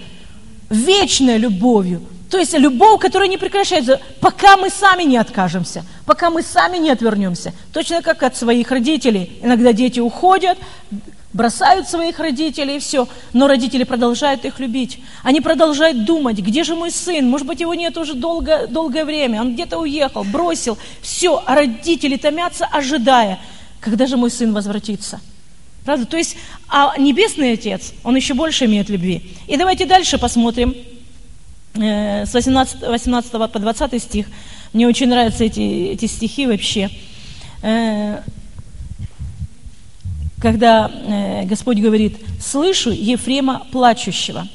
Вечной 0.70 1.38
любовью. 1.38 2.02
То 2.30 2.40
есть 2.40 2.58
любовь, 2.58 3.00
которая 3.00 3.30
не 3.30 3.38
прекращается, 3.38 4.02
пока 4.20 4.58
мы 4.58 4.72
сами 4.72 5.04
не 5.04 5.18
откажемся, 5.18 5.86
пока 6.06 6.32
мы 6.32 6.42
сами 6.42 6.78
не 6.78 6.90
отвернемся. 6.90 7.54
Точно 7.72 8.02
как 8.02 8.24
от 8.24 8.36
своих 8.36 8.72
родителей. 8.72 9.40
Иногда 9.44 9.72
дети 9.72 10.00
уходят, 10.00 10.58
бросают 11.34 11.90
своих 11.90 12.20
родителей 12.20 12.78
и 12.78 12.80
все. 12.80 13.08
Но 13.34 13.48
родители 13.48 13.84
продолжают 13.84 14.46
их 14.46 14.60
любить. 14.60 15.00
Они 15.24 15.42
продолжают 15.42 16.06
думать, 16.06 16.38
где 16.38 16.64
же 16.64 16.76
мой 16.76 16.92
сын? 16.92 17.30
Может 17.30 17.48
быть, 17.48 17.60
его 17.60 17.74
нет 17.74 17.98
уже 17.98 18.14
долго, 18.14 18.68
долгое 18.68 19.04
время. 19.04 19.42
Он 19.42 19.54
где-то 19.54 19.80
уехал, 19.80 20.24
бросил. 20.24 20.78
Все. 21.02 21.42
А 21.46 21.56
родители 21.56 22.18
томятся, 22.18 22.66
ожидая, 22.66 23.40
когда 23.80 24.08
же 24.08 24.16
мой 24.16 24.32
сын 24.32 24.54
возвратится. 24.54 25.20
Правда? 25.84 26.06
То 26.06 26.18
есть, 26.18 26.38
а 26.70 26.94
Небесный 26.98 27.54
Отец, 27.54 27.94
Он 28.04 28.16
еще 28.16 28.34
больше 28.34 28.66
имеет 28.66 28.90
любви. 28.90 29.34
И 29.48 29.58
давайте 29.58 29.86
дальше 29.86 30.18
посмотрим 30.18 30.76
э, 31.74 32.26
с 32.26 32.34
18, 32.34 32.82
18 32.82 33.32
по 33.32 33.60
20 33.60 34.02
стих. 34.02 34.28
Мне 34.72 34.88
очень 34.88 35.10
нравятся 35.10 35.44
эти, 35.44 35.60
эти 35.92 36.06
стихи 36.06 36.48
вообще. 36.48 36.90
Э, 37.62 38.22
когда 40.44 40.92
э, 40.92 41.46
Господь 41.46 41.78
говорит, 41.78 42.18
слышу 42.38 42.92
Ефрема 42.92 43.66
плачущего. 43.72 44.46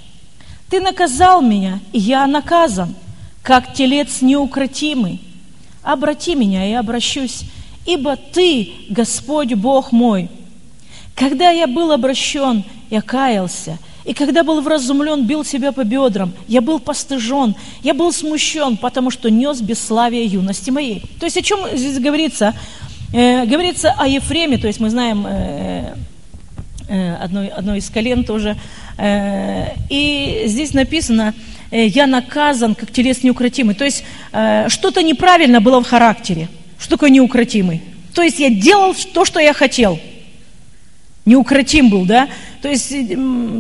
Ты 0.69 0.81
наказал 0.81 1.41
меня, 1.41 1.81
и 1.95 1.99
я 1.99 2.27
наказан, 2.27 2.95
как 3.43 3.73
телец 3.73 4.21
неукротимый. 4.21 5.23
Обрати 5.83 6.35
меня, 6.35 6.69
и 6.69 6.75
обращусь, 6.75 7.45
ибо 7.87 8.17
Ты, 8.17 8.71
Господь 8.91 9.55
Бог 9.55 9.91
мой. 9.91 10.29
Когда 11.15 11.49
я 11.49 11.67
был 11.67 11.91
обращен, 11.91 12.65
я 12.91 13.01
каялся, 13.01 13.79
и 14.05 14.13
когда 14.13 14.43
был 14.43 14.61
вразумлен, 14.61 15.25
бил 15.25 15.43
себя 15.43 15.73
по 15.73 15.85
бедрам, 15.85 16.35
я 16.49 16.61
был 16.61 16.81
постыжен, 16.81 17.55
я 17.83 17.95
был 17.95 18.13
смущен, 18.13 18.77
потому 18.77 19.11
что 19.11 19.31
нес 19.31 19.63
бесславие 19.63 20.27
юности 20.27 20.69
моей. 20.69 21.03
То 21.19 21.25
есть 21.25 21.39
о 21.39 21.43
чем 21.43 21.61
здесь 21.73 21.99
говорится? 21.99 22.55
Э, 23.11 23.47
говорится 23.47 23.95
о 23.97 24.07
Ефреме, 24.07 24.59
то 24.59 24.67
есть 24.67 24.81
мы 24.81 24.91
знаем 24.91 25.27
э, 25.27 25.95
э, 26.89 27.15
одно, 27.15 27.49
одно 27.57 27.75
из 27.75 27.89
колен 27.89 28.23
тоже. 28.23 28.55
Э, 28.99 29.69
и 29.89 30.43
здесь 30.45 30.75
написано, 30.75 31.33
э, 31.71 31.87
я 31.87 32.07
наказан, 32.07 32.75
как 32.75 32.93
телес 32.93 33.23
неукротимый. 33.23 33.75
То 33.75 33.87
есть 33.87 34.05
что-то 34.69 35.03
неправильно 35.03 35.63
было 35.63 35.83
в 35.83 35.89
характере. 35.89 36.49
Что 36.79 36.91
такое 36.91 37.09
неукротимый? 37.09 37.81
То 38.15 38.23
есть 38.23 38.41
я 38.41 38.51
делал 38.51 38.95
то, 39.15 39.25
что 39.25 39.41
я 39.41 39.55
хотел. 39.55 39.99
Неукротим 41.25 41.89
был, 41.89 42.05
да? 42.05 42.29
То 42.61 42.69
есть 42.69 42.93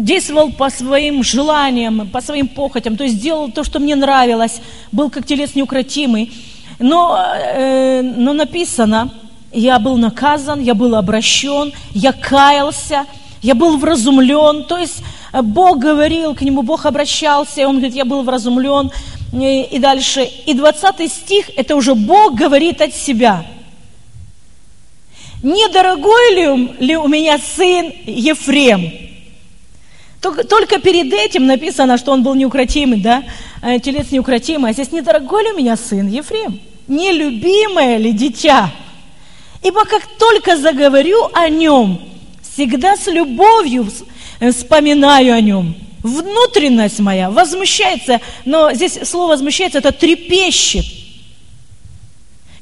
действовал 0.04 0.52
по 0.52 0.68
своим 0.68 1.22
желаниям, 1.22 2.08
по 2.08 2.20
своим 2.20 2.48
похотям, 2.48 2.96
то 2.96 3.04
есть 3.04 3.20
делал 3.20 3.50
то, 3.50 3.64
что 3.64 3.78
мне 3.78 3.94
нравилось, 3.94 4.61
был 4.92 5.11
как 5.11 5.26
телес 5.26 5.54
неукротимый. 5.54 6.32
Но, 6.78 7.18
но 8.02 8.32
написано, 8.32 9.12
я 9.52 9.78
был 9.78 9.96
наказан, 9.96 10.61
я 10.61 10.74
был 10.74 10.94
обращен, 10.94 11.72
я 11.92 12.12
каялся, 12.12 13.06
я 13.42 13.54
был 13.54 13.76
вразумлен. 13.78 14.64
То 14.64 14.76
есть 14.76 15.02
э, 15.32 15.42
Бог 15.42 15.78
говорил 15.78 16.34
к 16.34 16.42
нему, 16.42 16.62
Бог 16.62 16.87
обращался, 16.87 17.62
и 17.62 17.64
он 17.64 17.76
говорит, 17.76 17.94
я 17.94 18.04
был 18.04 18.22
вразумлен. 18.22 18.90
И, 19.32 19.62
и 19.62 19.78
дальше. 19.78 20.28
И 20.46 20.54
20 20.54 21.12
стих, 21.12 21.50
это 21.56 21.76
уже 21.76 21.94
Бог 21.94 22.34
говорит 22.34 22.80
от 22.80 22.94
себя. 22.94 23.44
Недорогой 25.42 26.34
ли, 26.34 26.87
ли 26.87 26.96
у 26.96 27.06
меня 27.06 27.38
сын 27.38 27.92
Ефрем? 28.04 28.90
Только, 30.20 30.44
только 30.44 30.80
перед 30.80 31.12
этим 31.12 31.46
написано, 31.46 31.96
что 31.96 32.12
он 32.12 32.24
был 32.24 32.34
неукротимый, 32.34 33.00
да? 33.00 33.22
Э, 33.62 33.78
телец 33.78 34.11
неукротимый. 34.11 34.70
А 34.70 34.74
здесь 34.74 34.90
недорогой 34.90 35.44
ли 35.44 35.52
у 35.52 35.56
меня 35.56 35.76
сын 35.76 36.08
Ефрем? 36.08 36.61
Нелюбимое 36.88 37.98
ли 37.98 38.12
дитя? 38.12 38.72
Ибо 39.62 39.85
как 39.85 40.07
только 40.18 40.57
заговорю 40.57 41.29
о 41.33 41.49
нем, 41.49 42.01
всегда 42.42 42.97
с 42.97 43.07
любовью 43.07 43.88
э, 44.40 44.53
вспоминаю 44.53 45.35
о 45.35 45.40
нем. 45.40 45.75
Внутренность 46.03 47.01
моя 47.01 47.29
возмущается, 47.31 48.21
но 48.44 48.73
здесь 48.73 48.99
слово 49.03 49.31
возмущается, 49.31 49.79
это 49.79 49.92
трепещет. 49.92 50.85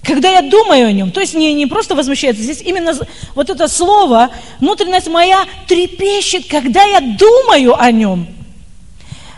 Когда 0.02 0.30
я 0.30 0.42
думаю 0.42 0.86
о 0.86 0.92
нем, 0.92 1.10
то 1.10 1.20
есть 1.20 1.34
не, 1.34 1.52
не 1.52 1.66
просто 1.66 1.94
возмущается, 1.94 2.42
здесь 2.42 2.62
именно 2.62 2.94
вот 3.34 3.50
это 3.50 3.68
слово, 3.68 4.30
внутренность 4.60 5.08
моя 5.08 5.44
трепещет, 5.66 6.46
когда 6.46 6.84
я 6.84 7.00
думаю 7.00 7.78
о 7.78 7.90
нем 7.90 8.26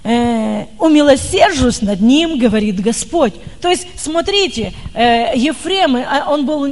э, 0.09 0.67
умилосержусь 0.79 1.83
над 1.83 2.01
ним, 2.01 2.39
говорит 2.39 2.81
Господь. 2.81 3.35
То 3.61 3.69
есть, 3.69 3.87
смотрите, 3.97 4.73
э, 4.95 5.37
Ефрем, 5.37 5.97
э, 5.97 6.25
он 6.27 6.47
был 6.47 6.67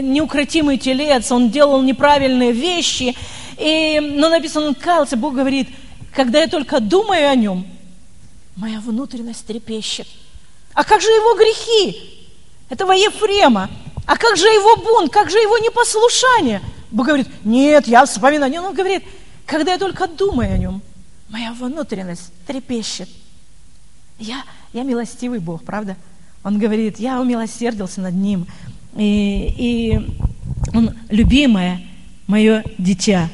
неукротимый 0.00 0.78
телец, 0.78 1.30
он 1.30 1.50
делал 1.50 1.80
неправильные 1.82 2.50
вещи, 2.50 3.14
и, 3.56 4.00
но 4.00 4.28
написано, 4.28 4.66
он 4.68 4.74
кался, 4.74 5.16
Бог 5.16 5.34
говорит, 5.34 5.68
когда 6.12 6.40
я 6.40 6.48
только 6.48 6.80
думаю 6.80 7.30
о 7.30 7.34
нем, 7.36 7.66
моя 8.56 8.80
внутренность 8.80 9.46
трепещет. 9.46 10.08
А 10.74 10.82
как 10.82 11.00
же 11.00 11.08
его 11.08 11.36
грехи? 11.36 12.00
Этого 12.68 12.92
Ефрема. 12.92 13.70
А 14.06 14.16
как 14.16 14.36
же 14.36 14.46
его 14.46 14.76
бунт? 14.76 15.12
Как 15.12 15.30
же 15.30 15.38
его 15.38 15.58
непослушание? 15.58 16.60
Бог 16.90 17.06
говорит, 17.06 17.28
нет, 17.44 17.86
я 17.86 18.04
вспоминаю. 18.04 18.62
Он 18.62 18.74
говорит, 18.74 19.04
когда 19.46 19.72
я 19.72 19.78
только 19.78 20.08
думаю 20.08 20.54
о 20.54 20.58
нем, 20.58 20.82
моя 21.32 21.52
внутренность 21.52 22.30
трепещет. 22.46 23.08
Я, 24.18 24.44
я 24.72 24.82
милостивый 24.84 25.40
Бог, 25.40 25.64
правда? 25.64 25.96
Он 26.44 26.58
говорит, 26.58 27.00
я 27.00 27.20
умилосердился 27.20 28.00
над 28.02 28.14
ним. 28.14 28.46
И, 28.96 29.54
и 29.56 30.76
он 30.76 30.94
любимое 31.08 31.80
мое 32.26 32.62
дитя. 32.78 33.30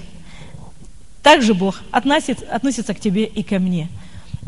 Также 1.23 1.53
Бог 1.53 1.83
относится, 1.91 2.45
относится 2.47 2.95
к 2.95 3.01
тебе 3.01 3.25
и 3.25 3.43
ко 3.43 3.59
мне. 3.59 3.89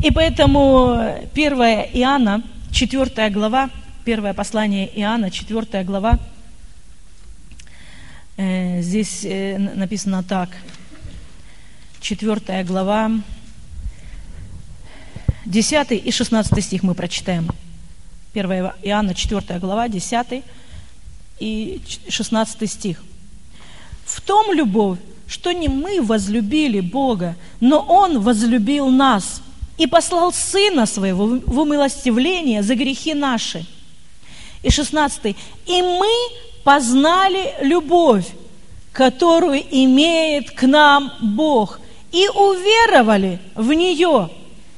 И 0.01 0.09
поэтому 0.09 0.93
1 1.33 1.53
Иоанна, 1.93 2.43
4 2.71 3.29
глава, 3.29 3.69
первое 4.05 4.33
послание 4.33 4.89
Иоанна, 4.99 5.29
4 5.29 5.83
глава, 5.83 6.17
э, 8.37 8.81
здесь 8.81 9.25
э, 9.25 9.57
написано 9.57 10.23
так, 10.23 10.49
4 11.99 12.63
глава, 12.63 13.11
10 15.45 15.91
и 15.91 16.11
16 16.11 16.63
стих 16.63 16.83
мы 16.83 16.93
прочитаем. 16.93 17.49
1 18.33 18.51
Иоанна, 18.83 19.13
4 19.13 19.59
глава, 19.59 19.87
10 19.87 20.43
и 21.39 21.81
16 22.07 22.69
стих. 22.69 23.03
«В 24.05 24.21
том 24.21 24.53
любовь, 24.53 24.99
что 25.27 25.51
не 25.51 25.67
мы 25.67 26.01
возлюбили 26.01 26.79
Бога, 26.79 27.35
но 27.59 27.79
Он 27.79 28.19
возлюбил 28.19 28.89
нас 28.89 29.41
и 29.77 29.87
послал 29.87 30.33
Сына 30.33 30.85
Своего 30.85 31.39
в 31.45 31.59
умилостивление 31.59 32.63
за 32.63 32.75
грехи 32.75 33.13
наши. 33.13 33.65
И 34.61 34.69
16. 34.69 35.35
И 35.65 35.81
мы 35.81 36.11
познали 36.63 37.55
любовь, 37.61 38.27
которую 38.91 39.63
имеет 39.71 40.51
к 40.51 40.63
нам 40.67 41.11
Бог, 41.21 41.79
и 42.11 42.27
уверовали 42.27 43.39
в 43.55 43.73
нее. 43.73 44.29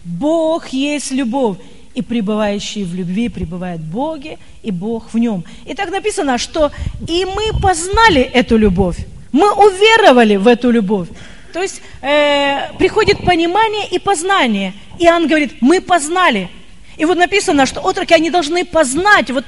Бог 0.03 0.67
есть 0.69 1.11
любовь, 1.11 1.57
и 1.93 2.01
пребывающий 2.01 2.83
в 2.83 2.95
любви 2.95 3.29
пребывает 3.29 3.79
в 3.79 3.91
Боге, 3.91 4.37
и 4.63 4.71
Бог 4.71 5.13
в 5.13 5.17
нем. 5.17 5.43
И 5.65 5.73
так 5.73 5.91
написано, 5.91 6.37
что 6.37 6.71
и 7.07 7.25
мы 7.25 7.59
познали 7.61 8.21
эту 8.21 8.57
любовь, 8.57 8.97
мы 9.31 9.51
уверовали 9.51 10.37
в 10.37 10.47
эту 10.47 10.71
любовь. 10.71 11.07
То 11.53 11.61
есть 11.61 11.81
э, 12.01 12.73
приходит 12.79 13.23
понимание 13.23 13.87
и 13.87 13.99
познание. 13.99 14.73
И 14.97 15.05
Иоанн 15.05 15.27
говорит, 15.27 15.61
мы 15.61 15.81
познали. 15.81 16.49
И 16.97 17.05
вот 17.05 17.17
написано, 17.17 17.67
что 17.67 17.81
отроки, 17.81 18.13
они 18.13 18.31
должны 18.31 18.65
познать 18.65 19.29
вот 19.29 19.45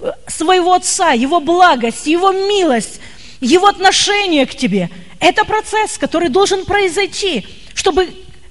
э, 0.00 0.12
своего 0.28 0.74
Отца, 0.74 1.10
Его 1.10 1.40
благость, 1.40 2.06
Его 2.06 2.30
милость, 2.30 3.00
Его 3.40 3.66
отношение 3.66 4.46
к 4.46 4.54
тебе. 4.54 4.88
Это 5.18 5.44
процесс, 5.44 5.98
который 5.98 6.28
должен 6.28 6.64
произойти, 6.64 7.44
чтобы 7.74 8.08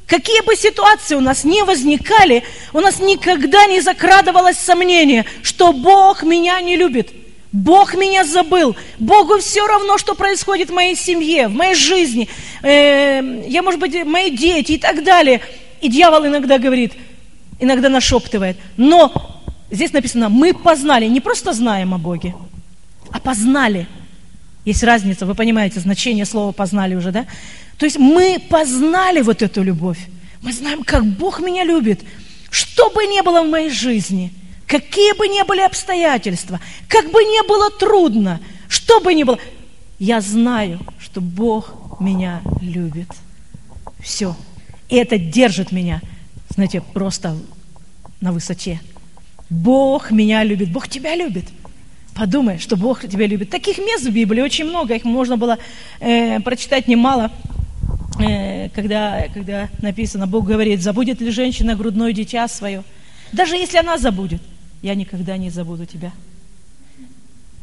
какие 0.08 0.41
бы 0.41 0.56
ситуации 0.56 1.15
у 1.15 1.22
нас 1.22 1.43
не 1.43 1.63
возникали, 1.63 2.43
у 2.74 2.80
нас 2.80 3.00
никогда 3.00 3.67
не 3.67 3.82
закрадывалось 3.82 4.58
сомнение, 4.58 5.26
что 5.43 5.74
Бог 5.74 6.24
меня 6.24 6.60
не 6.62 6.76
любит. 6.76 7.12
Бог 7.52 7.96
меня 7.96 8.24
забыл. 8.24 8.76
Богу 9.00 9.39
все 9.39 9.65
равно, 9.65 9.98
что 9.98 10.15
происходит 10.15 10.70
в 10.70 10.74
моей 10.74 10.96
семье, 10.96 11.48
в 11.48 11.54
моей 11.54 11.76
жизни. 11.76 12.28
Э, 12.62 13.43
я, 13.48 13.62
может 13.62 13.80
быть, 13.80 14.06
мои 14.06 14.32
дети 14.32 14.74
и 14.74 14.78
так 14.78 15.04
далее. 15.04 15.41
И 15.82 15.89
дьявол 15.89 16.28
иногда 16.28 16.58
говорит, 16.58 16.93
иногда 17.60 17.89
нашептывает. 17.89 18.58
Но 18.76 19.13
здесь 19.72 19.93
написано, 19.93 20.30
мы 20.30 20.54
познали, 20.54 21.06
не 21.06 21.22
просто 21.22 21.54
знаем 21.54 21.93
о 21.93 21.98
Боге, 21.98 22.36
а 23.12 23.20
познали. 23.20 23.88
Есть 24.65 24.84
разница, 24.84 25.26
вы 25.26 25.34
понимаете 25.34 25.80
значение 25.80 26.26
слова 26.26 26.52
познали 26.52 26.96
уже, 26.96 27.12
да? 27.12 27.26
То 27.78 27.86
есть 27.86 27.98
мы 27.98 28.42
познали 28.50 29.22
вот 29.22 29.42
эту 29.42 29.63
любовь. 29.63 30.00
Мы 30.42 30.54
знаем, 30.54 30.84
как 30.84 31.06
Бог 31.06 31.40
меня 31.40 31.63
любит. 31.63 32.02
Что 32.50 32.90
бы 32.90 33.06
ни 33.06 33.22
было 33.22 33.44
в 33.44 33.50
моей 33.50 33.70
жизни– 33.70 34.34
Какие 34.68 35.18
бы 35.18 35.30
ни 35.30 35.42
были 35.48 35.62
обстоятельства, 35.62 36.60
как 36.90 37.06
бы 37.10 37.24
ни 37.24 37.48
было 37.48 37.72
трудно, 37.72 38.42
что 38.68 39.00
бы 39.00 39.13
ни 39.13 39.24
было, 39.24 39.40
я 39.98 40.20
знаю, 40.20 40.80
что 41.00 41.22
Бог 41.22 42.00
меня 42.02 42.42
любит. 42.62 43.08
Все. 44.02 44.36
И 44.90 44.98
это 44.98 45.18
держит 45.18 45.72
меня, 45.72 46.02
знаете, 46.50 46.82
просто 46.82 47.38
на 48.20 48.34
высоте. 48.34 48.82
Бог 49.50 50.12
меня 50.12 50.44
любит, 50.44 50.70
Бог 50.70 50.90
тебя 50.90 51.16
любит. 51.16 51.46
Подумай, 52.13 52.58
что 52.60 52.76
Бог 52.76 53.08
тебя 53.08 53.26
любит. 53.26 53.50
Таких 53.50 53.78
мест 53.78 54.04
в 54.04 54.12
Библии 54.12 54.42
очень 54.42 54.66
много, 54.66 54.96
их 54.96 55.06
можно 55.06 55.38
было 55.38 55.60
э, 56.02 56.42
прочитать 56.42 56.90
немало, 56.90 57.32
когда, 58.74 59.28
когда 59.34 59.70
написано, 59.82 60.28
Бог 60.28 60.46
говорит, 60.46 60.82
забудет 60.82 61.22
ли 61.22 61.32
женщина 61.32 61.76
грудное 61.76 62.13
дитя 62.13 62.48
свое, 62.48 62.84
даже 63.32 63.56
если 63.56 63.78
она 63.78 63.98
забудет– 63.98 64.41
я 64.82 64.96
никогда 64.96 65.38
не 65.38 65.50
забуду 65.50 65.86
тебя. 65.86 66.12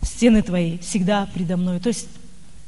Стены 0.02 0.42
твои 0.42 0.78
всегда 0.78 1.26
предо 1.32 1.56
мной. 1.56 1.80
То 1.80 1.88
есть 1.88 2.08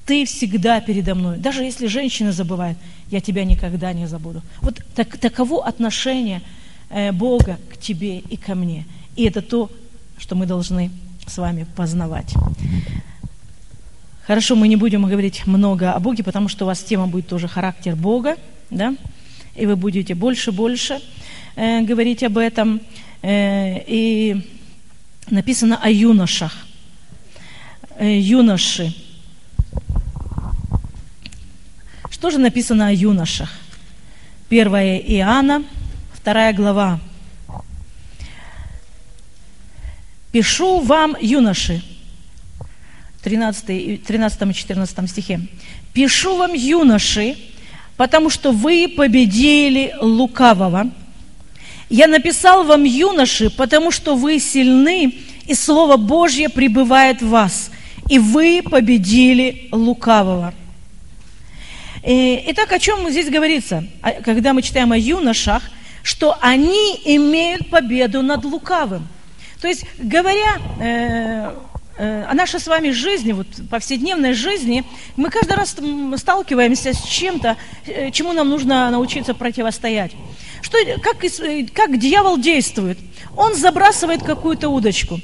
ты 0.07 0.25
всегда 0.25 0.81
передо 0.81 1.15
мной. 1.15 1.39
Даже 1.39 1.65
если 1.65 1.87
женщина 1.87 2.33
забывает, 2.33 2.79
я 3.11 3.21
тебя 3.21 3.45
никогда 3.45 3.93
не 3.93 4.07
забуду. 4.07 4.43
Вот 4.61 4.81
так, 4.95 5.19
таково 5.19 5.67
отношение 5.67 6.43
э, 6.91 7.13
Бога 7.13 7.59
к 7.71 7.77
тебе 7.77 8.21
и 8.21 8.37
ко 8.37 8.55
мне. 8.55 8.87
И 9.17 9.25
это 9.25 9.43
то, 9.43 9.71
что 10.17 10.35
мы 10.37 10.47
должны 10.47 10.91
с 11.27 11.37
вами 11.39 11.67
познавать. 11.77 12.33
Хорошо, 14.27 14.57
мы 14.57 14.67
не 14.67 14.75
будем 14.75 15.07
говорить 15.07 15.47
много 15.47 15.93
о 15.93 16.01
Боге, 16.01 16.25
потому 16.25 16.49
что 16.49 16.65
у 16.65 16.67
вас 16.67 16.83
тема 16.83 17.07
будет 17.07 17.29
тоже 17.29 17.47
характер 17.47 17.95
Бога, 17.95 18.37
да? 18.71 18.97
И 19.55 19.67
вы 19.67 19.77
будете 19.77 20.17
больше-больше 20.17 21.01
э, 21.55 21.83
говорить 21.83 22.25
об 22.25 22.37
этом. 22.37 22.81
Э, 23.23 23.79
и 23.87 24.45
написано 25.31 25.79
о 25.81 25.89
юношах. 25.91 26.67
Э, 27.99 28.19
юноши. 28.19 28.93
Что 32.11 32.31
же 32.31 32.39
написано 32.39 32.89
о 32.89 32.93
юношах? 32.93 33.53
Первая 34.49 34.99
Иоанна, 34.99 35.63
вторая 36.13 36.53
глава. 36.53 36.99
«Пишу 40.33 40.81
вам, 40.81 41.17
юноши», 41.21 41.81
13, 43.27 44.05
13 44.05 44.51
и 44.51 44.55
14 44.55 45.11
стихе, 45.11 45.41
«Пишу 45.93 46.37
вам, 46.37 46.53
юноши, 46.55 47.35
потому 47.97 48.31
что 48.31 48.53
вы 48.53 48.87
победили 48.87 49.97
лукавого, 50.01 50.93
я 51.91 52.07
написал 52.07 52.63
вам, 52.63 52.85
юноши, 52.85 53.51
потому 53.51 53.91
что 53.91 54.15
вы 54.15 54.39
сильны, 54.39 55.13
и 55.45 55.55
Слово 55.55 55.97
Божье 55.97 56.49
пребывает 56.49 57.21
в 57.21 57.31
вас, 57.31 57.73
и 58.09 58.21
вы 58.21 58.63
победили 58.63 59.71
лукавого. 59.73 60.55
Итак, 62.05 62.71
о 62.71 62.79
чем 62.79 63.11
здесь 63.11 63.29
говорится, 63.29 63.85
а, 64.03 64.13
когда 64.23 64.53
мы 64.53 64.63
читаем 64.63 64.93
о 64.93 64.97
юношах, 64.97 65.65
что 66.05 66.39
они 66.41 67.01
имеют 67.05 67.71
победу 67.71 68.23
над 68.23 68.45
лукавым. 68.45 69.09
То 69.61 69.67
есть, 69.67 69.85
говоря 69.99 70.59
э, 70.79 71.51
э, 71.51 71.76
о 71.99 72.35
нашей 72.35 72.61
с 72.61 72.67
вами 72.67 72.91
жизни, 72.91 73.33
вот 73.33 73.47
повседневной 73.71 74.35
жизни, 74.35 74.85
мы 75.17 75.31
каждый 75.31 75.55
раз 75.55 75.75
сталкиваемся 76.17 76.93
с 76.93 77.03
чем-то, 77.03 77.57
э, 77.87 78.11
чему 78.11 78.33
нам 78.33 78.51
нужно 78.51 78.91
научиться 78.91 79.33
противостоять. 79.33 80.13
Что, 80.61 80.79
как, 81.03 81.19
как 81.73 81.99
дьявол 81.99 82.39
действует? 82.39 82.99
Он 83.37 83.55
забрасывает 83.55 84.23
какую-то 84.23 84.69
удочку. 84.69 85.21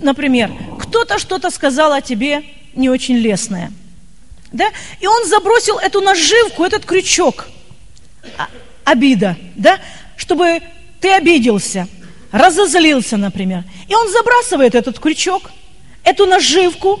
Например, 0.00 0.50
кто-то 0.80 1.18
что-то 1.18 1.50
сказал 1.50 1.92
о 1.92 2.00
тебе 2.00 2.42
не 2.74 2.88
очень 2.88 3.16
лестное. 3.16 3.72
Да? 4.52 4.66
И 5.00 5.06
он 5.06 5.26
забросил 5.26 5.78
эту 5.78 6.00
наживку, 6.00 6.64
этот 6.64 6.84
крючок. 6.86 7.46
А, 8.38 8.48
обида, 8.84 9.36
да? 9.54 9.78
Чтобы 10.16 10.60
ты 11.00 11.12
обиделся, 11.12 11.88
разозлился, 12.32 13.16
например. 13.16 13.64
И 13.88 13.94
он 13.94 14.10
забрасывает 14.10 14.74
этот 14.74 14.98
крючок, 14.98 15.50
эту 16.06 16.24
наживку. 16.26 16.98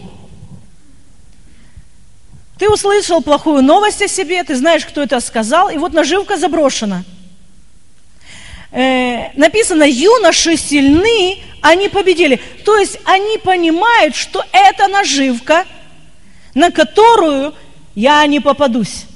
Ты 2.58 2.68
услышал 2.68 3.22
плохую 3.22 3.62
новость 3.62 4.02
о 4.02 4.08
себе, 4.08 4.44
ты 4.44 4.54
знаешь, 4.54 4.84
кто 4.84 5.02
это 5.02 5.20
сказал, 5.20 5.70
и 5.70 5.78
вот 5.78 5.94
наживка 5.94 6.36
заброшена– 6.36 7.04
э, 8.76 9.32
написано, 9.36 9.84
юноши 9.84 10.56
сильны, 10.56 11.38
они 11.62 11.88
победили. 11.88 12.40
То 12.64 12.76
есть 12.78 12.98
они 13.04 13.38
понимают, 13.38 14.14
что 14.14 14.44
это 14.52 14.86
наживка, 14.88 15.64
на 16.54 16.70
которую 16.70 17.54
я 17.94 18.26
не 18.26 18.40
попадусь. 18.40 19.06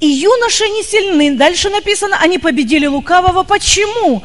И 0.00 0.06
юноши 0.06 0.68
не 0.68 0.82
сильны. 0.84 1.36
Дальше 1.36 1.70
написано, 1.70 2.18
они 2.20 2.38
победили 2.38 2.86
лукавого. 2.86 3.42
Почему? 3.42 4.18
В 4.20 4.22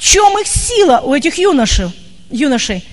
чем 0.00 0.38
их 0.38 0.46
сила 0.46 1.02
у 1.04 1.14
этих 1.14 1.38
юношей? 1.38 1.90
юношей? 2.30 2.84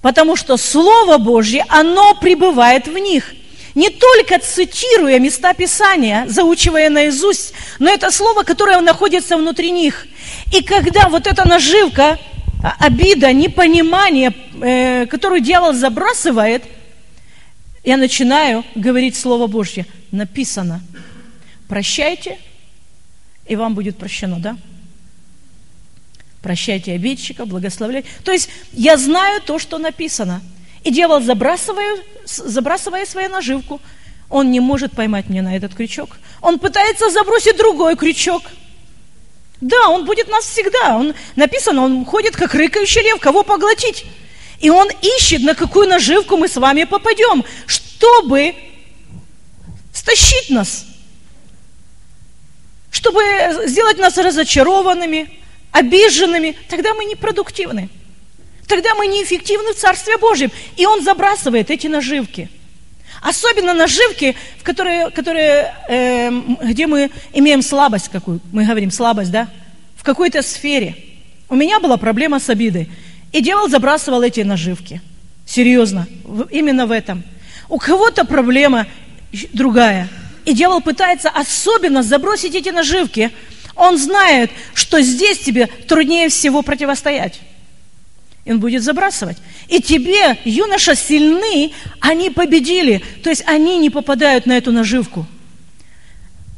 Потому 0.00 0.36
что 0.36 0.56
Слово 0.56 1.18
Божье, 1.18 1.64
оно 1.68 2.14
пребывает 2.14 2.88
в 2.88 2.96
них– 2.96 3.34
не 3.74 3.90
только 3.90 4.38
цитируя 4.38 5.18
места 5.18 5.52
Писания, 5.52 6.26
заучивая 6.28 6.90
наизусть, 6.90 7.52
но 7.78 7.90
это 7.90 8.10
слово, 8.10 8.44
которое 8.44 8.80
находится 8.80 9.36
внутри 9.36 9.70
них. 9.70 10.06
И 10.52 10.62
когда 10.62 11.08
вот 11.08 11.26
эта 11.26 11.46
наживка, 11.46 12.18
а, 12.62 12.76
обида, 12.78 13.32
непонимание, 13.32 14.32
э, 14.62 15.06
которую 15.06 15.40
дьявол 15.40 15.72
забрасывает, 15.72 16.62
я 17.82 17.96
начинаю 17.96 18.64
говорить 18.74 19.16
Слово 19.16 19.48
Божье. 19.48 19.86
Написано, 20.12 20.80
прощайте, 21.68 22.38
и 23.46 23.56
вам 23.56 23.74
будет 23.74 23.98
прощено, 23.98 24.38
да? 24.38 24.56
Прощайте 26.44 26.92
обидчика, 26.92 27.44
благословляйте. 27.44 28.08
То 28.22 28.30
есть 28.30 28.48
я 28.72 28.96
знаю 28.96 29.40
то, 29.40 29.58
что 29.58 29.78
написано– 29.78 30.40
и 30.84 30.90
дьявол, 30.90 31.22
забрасывая, 31.22 31.96
забрасывая 32.26 33.06
свою 33.06 33.30
наживку, 33.30 33.80
он 34.28 34.50
не 34.50 34.60
может 34.60 34.92
поймать 34.92 35.30
меня 35.30 35.42
на 35.42 35.56
этот 35.56 35.74
крючок. 35.74 36.18
Он 36.42 36.58
пытается 36.58 37.10
забросить 37.10 37.56
другой 37.56 37.96
крючок. 37.96 38.42
Да, 39.62 39.88
он 39.88 40.04
будет 40.04 40.28
нас 40.28 40.44
всегда. 40.44 40.98
Он, 40.98 41.14
написано, 41.36 41.82
он 41.82 42.04
ходит, 42.04 42.36
как 42.36 42.54
рыкающий 42.54 43.00
лев, 43.00 43.18
кого 43.18 43.42
поглотить. 43.42 44.04
И 44.60 44.68
он 44.68 44.88
ищет, 45.00 45.42
на 45.42 45.54
какую 45.54 45.88
наживку 45.88 46.36
мы 46.36 46.48
с 46.48 46.56
вами 46.56 46.84
попадем, 46.84 47.44
чтобы 47.66 48.54
стащить 49.92 50.50
нас. 50.50 50.84
чтобы 52.90 53.22
сделать 53.66 53.98
нас 53.98 54.16
разочарованными, 54.18 55.43
обиженными, 55.74 56.56
тогда 56.68 56.94
мы 56.94 57.04
непродуктивны. 57.04 57.90
Тогда 58.68 58.94
мы 58.94 59.08
неэффективны 59.08 59.74
в 59.74 59.76
Царстве 59.76 60.16
Божьем. 60.16 60.50
И 60.76 60.86
Он 60.86 61.02
забрасывает 61.02 61.68
эти 61.70 61.88
наживки. 61.88 62.48
Особенно 63.20 63.74
наживки, 63.74 64.36
в 64.58 64.62
которые, 64.62 65.10
которые, 65.10 65.74
э, 65.88 66.30
где 66.62 66.86
мы 66.86 67.10
имеем 67.32 67.60
слабость 67.60 68.08
какую, 68.08 68.40
мы 68.52 68.64
говорим 68.64 68.90
слабость, 68.90 69.32
да, 69.32 69.48
в 69.96 70.04
какой-то 70.04 70.42
сфере. 70.42 70.94
У 71.48 71.56
меня 71.56 71.80
была 71.80 71.96
проблема 71.96 72.38
с 72.38 72.48
обидой. 72.48 72.88
И 73.32 73.40
дьявол 73.40 73.68
забрасывал 73.68 74.22
эти 74.22 74.42
наживки. 74.42 75.02
Серьезно, 75.44 76.06
именно 76.50 76.86
в 76.86 76.92
этом. 76.92 77.24
У 77.68 77.78
кого-то 77.78 78.24
проблема 78.24 78.86
другая. 79.52 80.08
И 80.44 80.54
дьявол 80.54 80.80
пытается 80.80 81.30
особенно 81.30 82.04
забросить 82.04 82.54
эти 82.54 82.68
наживки. 82.68 83.32
Он 83.76 83.98
знает, 83.98 84.50
что 84.74 85.00
здесь 85.00 85.38
тебе 85.38 85.66
труднее 85.66 86.28
всего 86.28 86.62
противостоять. 86.62 87.40
И 88.44 88.52
он 88.52 88.60
будет 88.60 88.82
забрасывать. 88.82 89.38
И 89.68 89.80
тебе, 89.80 90.38
юноша, 90.44 90.94
сильны, 90.94 91.72
они 92.00 92.30
победили. 92.30 93.02
То 93.22 93.30
есть 93.30 93.42
они 93.46 93.78
не 93.78 93.90
попадают 93.90 94.46
на 94.46 94.56
эту 94.56 94.70
наживку. 94.70 95.26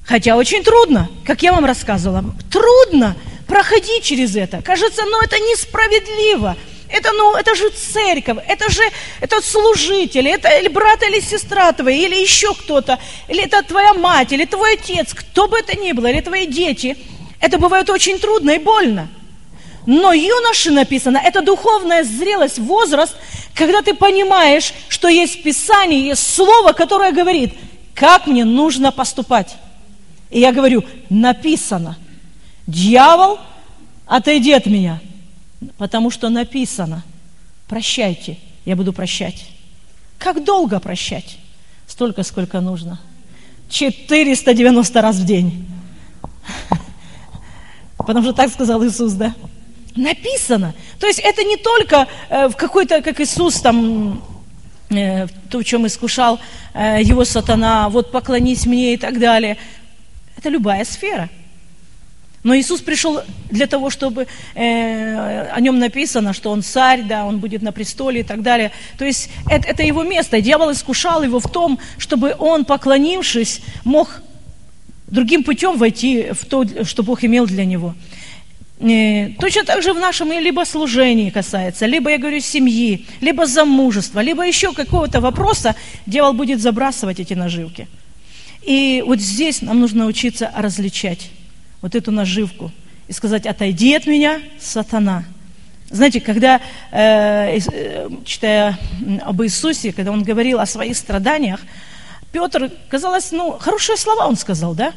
Хотя 0.04 0.36
очень 0.36 0.62
трудно, 0.62 1.08
как 1.24 1.42
я 1.42 1.52
вам 1.52 1.64
рассказывала. 1.64 2.24
Трудно 2.50 3.16
проходить 3.46 4.02
через 4.02 4.36
это. 4.36 4.62
Кажется, 4.62 5.02
ну 5.04 5.22
это 5.22 5.36
несправедливо. 5.38 6.56
Это, 6.96 7.12
ну, 7.12 7.34
это 7.36 7.54
же 7.54 7.68
церковь, 7.70 8.38
это 8.48 8.70
же 8.70 8.82
это 9.20 9.42
служители, 9.42 10.30
это 10.30 10.48
или 10.48 10.68
брат 10.68 11.02
или 11.02 11.20
сестра 11.20 11.70
твоя, 11.72 12.06
или 12.06 12.14
еще 12.14 12.54
кто-то, 12.54 12.98
или 13.28 13.44
это 13.44 13.62
твоя 13.62 13.92
мать, 13.92 14.32
или 14.32 14.46
твой 14.46 14.74
отец, 14.74 15.12
кто 15.12 15.46
бы 15.46 15.58
это 15.58 15.78
ни 15.78 15.92
было, 15.92 16.06
или 16.06 16.22
твои 16.22 16.46
дети. 16.46 16.96
Это 17.38 17.58
бывает 17.58 17.90
очень 17.90 18.18
трудно 18.18 18.52
и 18.52 18.58
больно. 18.58 19.08
Но 19.84 20.14
юноши 20.14 20.70
написано, 20.70 21.18
это 21.18 21.42
духовная 21.42 22.02
зрелость, 22.02 22.58
возраст, 22.58 23.14
когда 23.54 23.82
ты 23.82 23.92
понимаешь, 23.92 24.72
что 24.88 25.08
есть 25.08 25.42
Писание, 25.42 26.08
есть 26.08 26.34
Слово, 26.34 26.72
которое 26.72 27.12
говорит, 27.12 27.52
как 27.94 28.26
мне 28.26 28.46
нужно 28.46 28.90
поступать. 28.90 29.54
И 30.30 30.40
я 30.40 30.50
говорю, 30.50 30.82
написано, 31.10 31.98
дьявол, 32.66 33.38
отойди 34.06 34.52
от 34.52 34.64
меня– 34.64 34.98
Потому 35.78 36.10
что 36.10 36.28
написано, 36.28 37.02
прощайте, 37.68 38.38
я 38.64 38.76
буду 38.76 38.92
прощать. 38.92 39.46
Как 40.18 40.44
долго 40.44 40.80
прощать? 40.80 41.38
Столько, 41.86 42.22
сколько 42.22 42.60
нужно. 42.60 43.00
490 43.68 45.02
раз 45.02 45.16
в 45.16 45.24
день. 45.24 45.66
Потому 47.96 48.22
что 48.22 48.32
так 48.32 48.50
сказал 48.50 48.84
Иисус, 48.84 49.12
да? 49.12 49.34
Написано. 49.94 50.74
То 51.00 51.06
есть 51.06 51.18
это 51.18 51.42
не 51.42 51.56
только 51.56 52.06
э, 52.28 52.48
в 52.48 52.56
какой-то, 52.56 53.02
как 53.02 53.20
Иисус 53.20 53.60
там, 53.60 54.22
э, 54.90 55.26
то, 55.50 55.58
в 55.58 55.64
чем 55.64 55.86
искушал 55.86 56.38
э, 56.74 57.02
его 57.02 57.24
сатана, 57.24 57.88
вот 57.88 58.12
поклонись 58.12 58.66
мне 58.66 58.94
и 58.94 58.96
так 58.96 59.18
далее. 59.18 59.56
Это 60.36 60.50
любая 60.50 60.84
сфера. 60.84 61.30
Но 62.46 62.56
Иисус 62.56 62.80
пришел 62.80 63.22
для 63.50 63.66
того, 63.66 63.90
чтобы 63.90 64.28
э, 64.54 65.48
о 65.50 65.60
нем 65.60 65.80
написано, 65.80 66.32
что 66.32 66.52
он 66.52 66.62
царь, 66.62 67.02
да, 67.02 67.24
он 67.24 67.40
будет 67.40 67.60
на 67.60 67.72
престоле 67.72 68.20
и 68.20 68.22
так 68.22 68.42
далее. 68.42 68.70
То 68.98 69.04
есть 69.04 69.30
это, 69.50 69.66
это 69.66 69.82
его 69.82 70.04
место. 70.04 70.40
Дьявол 70.40 70.70
искушал 70.70 71.24
его 71.24 71.40
в 71.40 71.50
том, 71.50 71.80
чтобы 71.98 72.36
он, 72.38 72.64
поклонившись, 72.64 73.62
мог 73.82 74.22
другим 75.08 75.42
путем 75.42 75.76
войти 75.76 76.28
в 76.30 76.46
то, 76.46 76.64
что 76.84 77.02
Бог 77.02 77.24
имел 77.24 77.46
для 77.46 77.64
него. 77.64 77.96
Э, 78.78 79.30
точно 79.40 79.64
так 79.64 79.82
же 79.82 79.92
в 79.92 79.98
нашем 79.98 80.30
либо 80.30 80.64
служении 80.64 81.30
касается, 81.30 81.86
либо, 81.86 82.10
я 82.10 82.18
говорю, 82.18 82.38
семьи, 82.38 83.06
либо 83.20 83.46
замужества, 83.46 84.20
либо 84.20 84.46
еще 84.46 84.72
какого-то 84.72 85.20
вопроса, 85.20 85.74
дьявол 86.06 86.32
будет 86.32 86.60
забрасывать 86.60 87.18
эти 87.18 87.34
наживки. 87.34 87.88
И 88.62 89.02
вот 89.04 89.18
здесь 89.18 89.62
нам 89.62 89.80
нужно 89.80 90.04
научиться 90.04 90.52
различать 90.54 91.30
вот 91.80 91.94
эту 91.94 92.10
наживку 92.10 92.72
и 93.08 93.12
сказать, 93.12 93.46
отойди 93.46 93.94
от 93.94 94.06
меня, 94.06 94.40
сатана. 94.58 95.24
Знаете, 95.88 96.20
когда, 96.20 96.60
э, 96.90 97.58
э, 97.58 98.08
читая 98.24 98.76
об 99.22 99.42
Иисусе, 99.42 99.92
когда 99.92 100.10
он 100.10 100.24
говорил 100.24 100.58
о 100.58 100.66
своих 100.66 100.96
страданиях, 100.96 101.60
Петр, 102.32 102.72
казалось, 102.88 103.30
ну, 103.30 103.56
хорошие 103.58 103.96
слова 103.96 104.26
он 104.26 104.36
сказал, 104.36 104.74
да? 104.74 104.92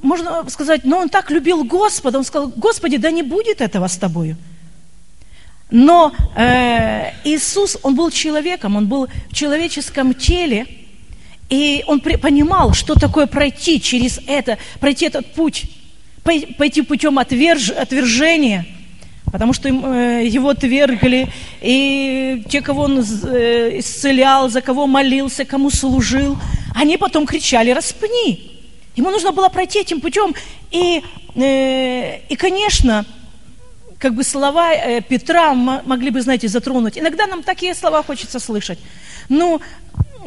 Можно 0.00 0.48
сказать, 0.48 0.84
но 0.84 0.98
он 0.98 1.08
так 1.08 1.30
любил 1.30 1.64
Господа, 1.64 2.18
он 2.18 2.24
сказал, 2.24 2.48
Господи, 2.56 2.96
да 2.96 3.10
не 3.10 3.22
будет 3.22 3.60
этого 3.60 3.86
с 3.86 3.96
тобою. 3.96 4.36
Но 5.70 6.14
э, 6.34 7.12
Иисус, 7.24 7.76
он 7.82 7.94
был 7.94 8.10
человеком, 8.10 8.76
он 8.76 8.86
был 8.86 9.08
в 9.30 9.34
человеческом 9.34 10.14
теле, 10.14 10.66
и 11.50 11.84
он 11.86 12.00
понимал, 12.00 12.72
что 12.72 12.94
такое 12.94 13.26
пройти 13.26 13.80
через 13.80 14.20
это, 14.26 14.56
пройти 14.80 15.06
этот 15.06 15.34
путь 15.34 15.66
пойти 16.56 16.82
путем 16.82 17.18
отверж, 17.18 17.70
отвержения, 17.70 18.66
потому 19.30 19.52
что 19.52 19.68
э, 19.68 20.26
его 20.26 20.50
отвергли, 20.50 21.28
и 21.60 22.44
те, 22.48 22.60
кого 22.60 22.82
он 22.82 23.00
э, 23.00 23.78
исцелял, 23.78 24.48
за 24.48 24.60
кого 24.60 24.86
молился, 24.86 25.44
кому 25.44 25.70
служил, 25.70 26.38
они 26.74 26.96
потом 26.96 27.26
кричали 27.26 27.70
«распни». 27.70 28.52
Ему 28.96 29.10
нужно 29.10 29.32
было 29.32 29.48
пройти 29.48 29.80
этим 29.80 30.00
путем. 30.00 30.34
И, 30.70 31.02
э, 31.34 32.20
и 32.28 32.36
конечно, 32.36 33.04
как 33.98 34.14
бы 34.14 34.24
слова 34.24 35.00
Петра 35.08 35.54
могли 35.54 36.10
бы, 36.10 36.20
знаете, 36.20 36.48
затронуть. 36.48 36.98
Иногда 36.98 37.26
нам 37.26 37.42
такие 37.42 37.74
слова 37.74 38.02
хочется 38.02 38.38
слышать. 38.38 38.78
Ну, 39.28 39.60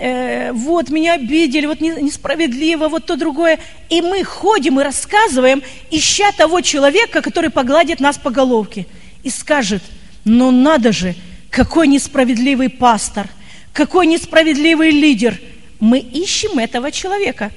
э, 0.01 0.51
вот 0.51 0.89
меня 0.89 1.13
обидели, 1.13 1.65
вот 1.67 1.79
несправедливо, 1.79 2.87
вот 2.87 3.05
то 3.05 3.15
другое. 3.15 3.59
И 3.89 4.01
мы 4.01 4.23
ходим 4.23 4.79
и 4.79 4.83
рассказываем, 4.83 5.61
ища 5.91 6.31
того 6.31 6.61
человека, 6.61 7.21
который 7.21 7.49
погладит 7.49 7.99
нас 7.99 8.17
по 8.17 8.31
головке 8.31 8.87
и 9.23 9.29
скажет, 9.29 9.83
ну 10.25 10.51
надо 10.51 10.91
же, 10.91 11.15
какой 11.49 11.87
несправедливый 11.87 12.69
пастор, 12.69 13.27
какой 13.73 14.07
несправедливый 14.07 14.91
лидер. 14.91 15.39
Мы 15.79 15.99
ищем 15.99 16.59
этого 16.59 16.91
человека. 16.91 17.51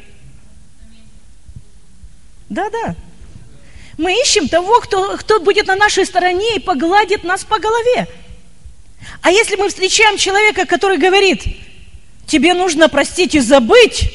Да-да. 2.48 2.94
Мы 3.96 4.12
ищем 4.20 4.48
того, 4.48 4.80
кто, 4.80 5.16
кто 5.16 5.40
будет 5.40 5.66
на 5.66 5.76
нашей 5.76 6.04
стороне 6.04 6.56
и 6.56 6.60
погладит 6.60 7.24
нас 7.24 7.44
по 7.44 7.58
голове. 7.58 8.08
А 9.22 9.30
если 9.30 9.56
мы 9.56 9.68
встречаем 9.68 10.16
человека, 10.16 10.66
который 10.66 10.98
говорит, 10.98 11.44
тебе 12.26 12.54
нужно 12.54 12.88
простить 12.88 13.34
и 13.34 13.40
забыть, 13.40 14.10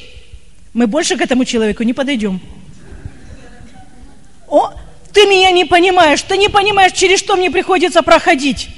мы 0.73 0.87
больше 0.87 1.17
к 1.17 1.21
этому 1.21 1.45
человеку 1.45 1.83
не 1.83 1.93
подойдем. 1.93 2.39
О, 4.47 4.73
ты 5.13 5.25
меня 5.25 5.51
не 5.51 5.65
понимаешь, 5.65 6.21
ты 6.21 6.37
не 6.37 6.49
понимаешь, 6.49 6.93
через 6.93 7.19
что 7.19 7.35
мне 7.35 7.51
приходится 7.51 8.01
проходить. 8.01 8.69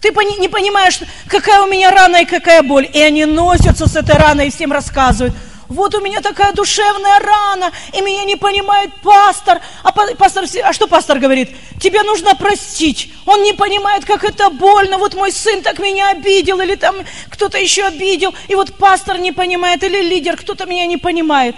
Ты 0.00 0.10
не 0.38 0.48
понимаешь, 0.48 1.00
какая 1.28 1.62
у 1.62 1.66
меня 1.66 1.90
рана 1.90 2.22
и 2.22 2.24
какая 2.26 2.62
боль. 2.62 2.88
И 2.92 3.00
они 3.00 3.24
носятся 3.24 3.88
с 3.88 3.96
этой 3.96 4.16
раной 4.16 4.48
и 4.48 4.50
всем 4.50 4.72
рассказывают– 4.72 5.34
вот 5.74 5.94
у 5.94 6.00
меня 6.00 6.20
такая 6.20 6.52
душевная 6.52 7.18
рана, 7.18 7.72
и 7.92 8.00
меня 8.00 8.24
не 8.24 8.36
понимает 8.36 8.94
пастор. 9.02 9.60
А 9.82 9.92
пастор, 9.92 10.44
а 10.62 10.72
что 10.72 10.86
пастор 10.86 11.18
говорит? 11.18 11.50
Тебе 11.80 12.02
нужно 12.02 12.34
простить. 12.34 13.12
Он 13.26 13.42
не 13.42 13.52
понимает, 13.52 14.04
как 14.04 14.24
это 14.24 14.50
больно. 14.50 14.98
Вот 14.98 15.14
мой 15.14 15.32
сын 15.32 15.62
так 15.62 15.78
меня 15.78 16.10
обидел, 16.10 16.60
или 16.60 16.76
там 16.76 16.96
кто-то 17.28 17.58
еще 17.58 17.84
обидел. 17.84 18.34
И 18.48 18.54
вот 18.54 18.74
пастор 18.76 19.18
не 19.18 19.32
понимает, 19.32 19.82
или 19.82 20.00
лидер, 20.00 20.36
кто-то 20.36 20.66
меня 20.66 20.86
не 20.86 20.96
понимает. 20.96 21.56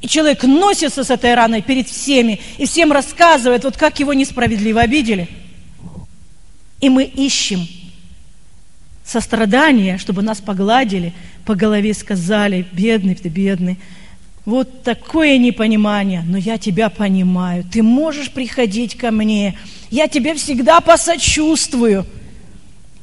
И 0.00 0.08
человек 0.08 0.42
носится 0.44 1.04
с 1.04 1.10
этой 1.10 1.34
раной 1.34 1.60
перед 1.60 1.88
всеми, 1.88 2.40
и 2.56 2.64
всем 2.64 2.90
рассказывает, 2.90 3.64
вот 3.64 3.76
как 3.76 4.00
его 4.00 4.14
несправедливо 4.14 4.80
обидели. 4.80 5.28
И 6.80 6.88
мы 6.88 7.04
ищем 7.04 7.68
сострадание, 9.10 9.98
чтобы 9.98 10.22
нас 10.22 10.40
погладили, 10.40 11.12
по 11.44 11.56
голове 11.56 11.94
сказали, 11.94 12.64
бедный 12.70 13.16
ты, 13.16 13.28
бедный. 13.28 13.76
Вот 14.44 14.84
такое 14.84 15.36
непонимание, 15.36 16.22
но 16.24 16.38
я 16.38 16.58
тебя 16.58 16.90
понимаю. 16.90 17.64
Ты 17.64 17.82
можешь 17.82 18.30
приходить 18.30 18.96
ко 18.96 19.10
мне. 19.10 19.58
Я 19.90 20.06
тебе 20.06 20.34
всегда 20.34 20.80
посочувствую. 20.80 22.06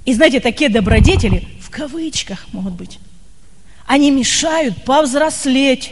И 0.06 0.14
знаете, 0.14 0.40
такие 0.40 0.70
добродетели, 0.70 1.46
в 1.60 1.70
кавычках 1.70 2.48
могут 2.54 2.74
быть, 2.74 3.00
они 3.86 4.10
мешают 4.10 4.86
повзрослеть. 4.86 5.92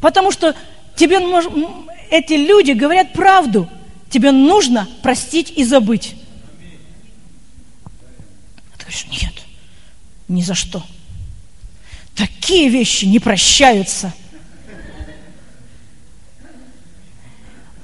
Потому 0.00 0.32
что 0.32 0.54
тебе 0.96 1.18
эти 2.10 2.34
люди 2.34 2.72
говорят 2.72 3.14
правду. 3.14 3.68
Тебе 4.10 4.32
нужно 4.32 4.86
простить 5.02 5.52
и 5.56 5.64
забыть 5.64 6.14
говоришь, 8.88 9.06
нет, 9.22 9.34
ни 10.28 10.42
за 10.42 10.54
что. 10.54 10.82
Такие 12.14 12.68
вещи 12.68 13.04
не 13.04 13.18
прощаются. 13.18 14.12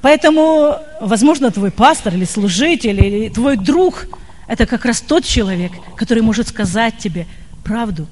Поэтому, 0.00 0.78
возможно, 1.00 1.50
твой 1.50 1.70
пастор 1.70 2.14
или 2.14 2.24
служитель, 2.24 3.02
или 3.04 3.28
твой 3.28 3.56
друг– 3.56 4.06
это 4.48 4.66
как 4.66 4.84
раз 4.84 5.00
тот 5.00 5.24
человек, 5.24 5.72
который 5.96 6.22
может 6.22 6.48
сказать 6.48 6.98
тебе 6.98 7.26
правду. 7.62 8.06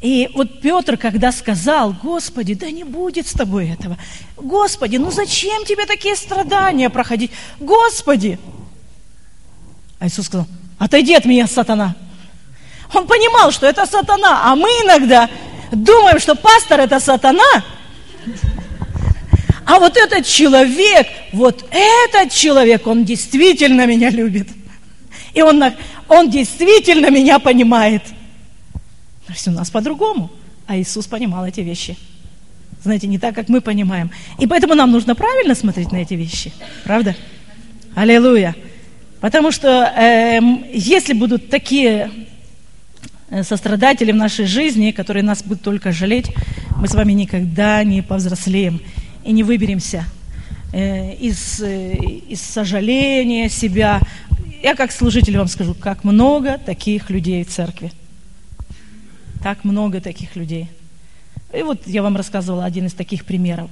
И 0.00 0.28
вот 0.34 0.60
Петр, 0.60 0.96
когда 0.96 1.30
сказал, 1.30 1.92
Господи, 1.92 2.54
да 2.54 2.70
не 2.72 2.82
будет 2.82 3.28
с 3.28 3.32
тобой 3.32 3.68
этого. 3.68 3.96
Господи, 4.36 4.96
ну 4.96 5.12
зачем 5.12 5.64
тебе 5.64 5.86
такие 5.86 6.16
страдания 6.16 6.90
проходить? 6.90 7.30
Господи! 7.60 8.40
А 10.00 10.08
Иисус 10.08 10.26
сказал, 10.26 10.48
отойди 10.82 11.14
от 11.14 11.24
меня, 11.24 11.46
сатана. 11.46 11.94
Он 12.92 13.06
понимал, 13.06 13.52
что 13.52 13.66
это 13.66 13.86
сатана, 13.86 14.42
а 14.44 14.56
мы 14.56 14.68
иногда 14.68 15.30
думаем, 15.70 16.18
что 16.18 16.34
пастор 16.34 16.80
это 16.80 16.98
сатана, 16.98 17.62
а 19.64 19.78
вот 19.78 19.96
этот 19.96 20.26
человек, 20.26 21.06
вот 21.32 21.64
этот 21.70 22.32
человек, 22.32 22.86
он 22.86 23.04
действительно 23.04 23.86
меня 23.86 24.10
любит. 24.10 24.48
И 25.34 25.40
он, 25.40 25.62
он 26.08 26.28
действительно 26.28 27.10
меня 27.10 27.38
понимает. 27.38 28.02
Но 29.28 29.34
все 29.34 29.50
у 29.50 29.54
нас 29.54 29.70
по-другому. 29.70 30.30
А 30.66 30.76
Иисус 30.76 31.06
понимал 31.06 31.46
эти 31.46 31.60
вещи. 31.60 31.96
Знаете, 32.82 33.06
не 33.06 33.18
так, 33.18 33.36
как 33.36 33.48
мы 33.48 33.60
понимаем. 33.60 34.10
И 34.40 34.48
поэтому 34.48 34.74
нам 34.74 34.90
нужно 34.90 35.14
правильно 35.14 35.54
смотреть 35.54 35.92
на 35.92 35.98
эти 35.98 36.14
вещи. 36.14 36.52
Правда? 36.84 37.14
Аллилуйя. 37.94 38.56
Потому 39.22 39.52
что 39.52 39.68
э, 39.68 40.40
если 40.74 41.12
будут 41.12 41.48
такие 41.48 42.10
э, 43.30 43.44
сострадатели 43.44 44.10
в 44.10 44.16
нашей 44.16 44.46
жизни, 44.46 44.90
которые 44.90 45.22
нас 45.22 45.44
будут 45.44 45.62
только 45.62 45.92
жалеть, 45.92 46.26
мы 46.76 46.88
с 46.88 46.94
вами 46.94 47.12
никогда 47.12 47.84
не 47.84 48.02
повзрослеем 48.02 48.80
и 49.22 49.30
не 49.30 49.44
выберемся 49.44 50.06
э, 50.72 51.14
из, 51.14 51.60
э, 51.60 51.94
из 52.28 52.40
сожаления 52.40 53.48
себя. 53.48 54.00
Я 54.60 54.74
как 54.74 54.90
служитель 54.90 55.38
вам 55.38 55.46
скажу, 55.46 55.74
как 55.74 56.02
много 56.02 56.58
таких 56.58 57.08
людей 57.08 57.44
в 57.44 57.48
церкви. 57.48 57.92
Так 59.40 59.62
много 59.62 60.00
таких 60.00 60.34
людей. 60.34 60.68
И 61.56 61.62
вот 61.62 61.86
я 61.86 62.02
вам 62.02 62.16
рассказывала 62.16 62.64
один 62.64 62.86
из 62.86 62.92
таких 62.92 63.24
примеров. 63.24 63.70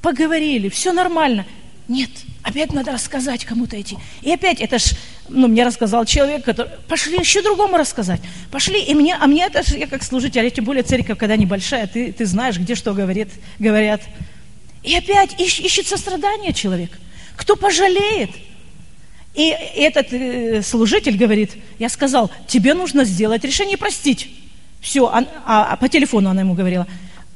Поговорили, 0.00 0.70
все 0.70 0.94
нормально. 0.94 1.44
Нет, 1.88 2.10
опять 2.42 2.74
надо 2.74 2.92
рассказать 2.92 3.46
кому-то 3.46 3.80
идти. 3.80 3.96
И 4.20 4.30
опять 4.30 4.60
это 4.60 4.78
ж, 4.78 4.94
ну, 5.30 5.48
мне 5.48 5.64
рассказал 5.64 6.04
человек, 6.04 6.44
который, 6.44 6.70
пошли 6.86 7.16
еще 7.18 7.40
другому 7.40 7.78
рассказать. 7.78 8.20
Пошли, 8.50 8.78
и 8.82 8.94
мне, 8.94 9.14
а 9.14 9.26
мне 9.26 9.46
это 9.46 9.62
ж, 9.62 9.68
я 9.68 9.86
как 9.86 10.02
служитель, 10.02 10.46
а 10.46 10.50
тем 10.50 10.66
более 10.66 10.82
церковь, 10.82 11.16
когда 11.16 11.36
небольшая, 11.36 11.86
ты, 11.86 12.12
ты 12.12 12.26
знаешь, 12.26 12.58
где 12.58 12.74
что 12.74 12.92
говорит, 12.92 13.30
говорят. 13.58 14.02
И 14.82 14.94
опять 14.94 15.40
ищ, 15.40 15.60
ищет 15.60 15.86
сострадание 15.86 16.52
человек. 16.52 16.90
Кто 17.36 17.56
пожалеет? 17.56 18.30
И 19.34 19.48
этот 19.48 20.12
э, 20.12 20.62
служитель 20.62 21.16
говорит, 21.16 21.52
я 21.78 21.88
сказал, 21.88 22.30
тебе 22.46 22.74
нужно 22.74 23.04
сделать 23.04 23.44
решение 23.44 23.78
простить. 23.78 24.30
Все, 24.80 25.06
а, 25.06 25.24
а, 25.46 25.72
а 25.72 25.76
по 25.76 25.88
телефону 25.88 26.28
она 26.28 26.42
ему 26.42 26.52
говорила. 26.52 26.86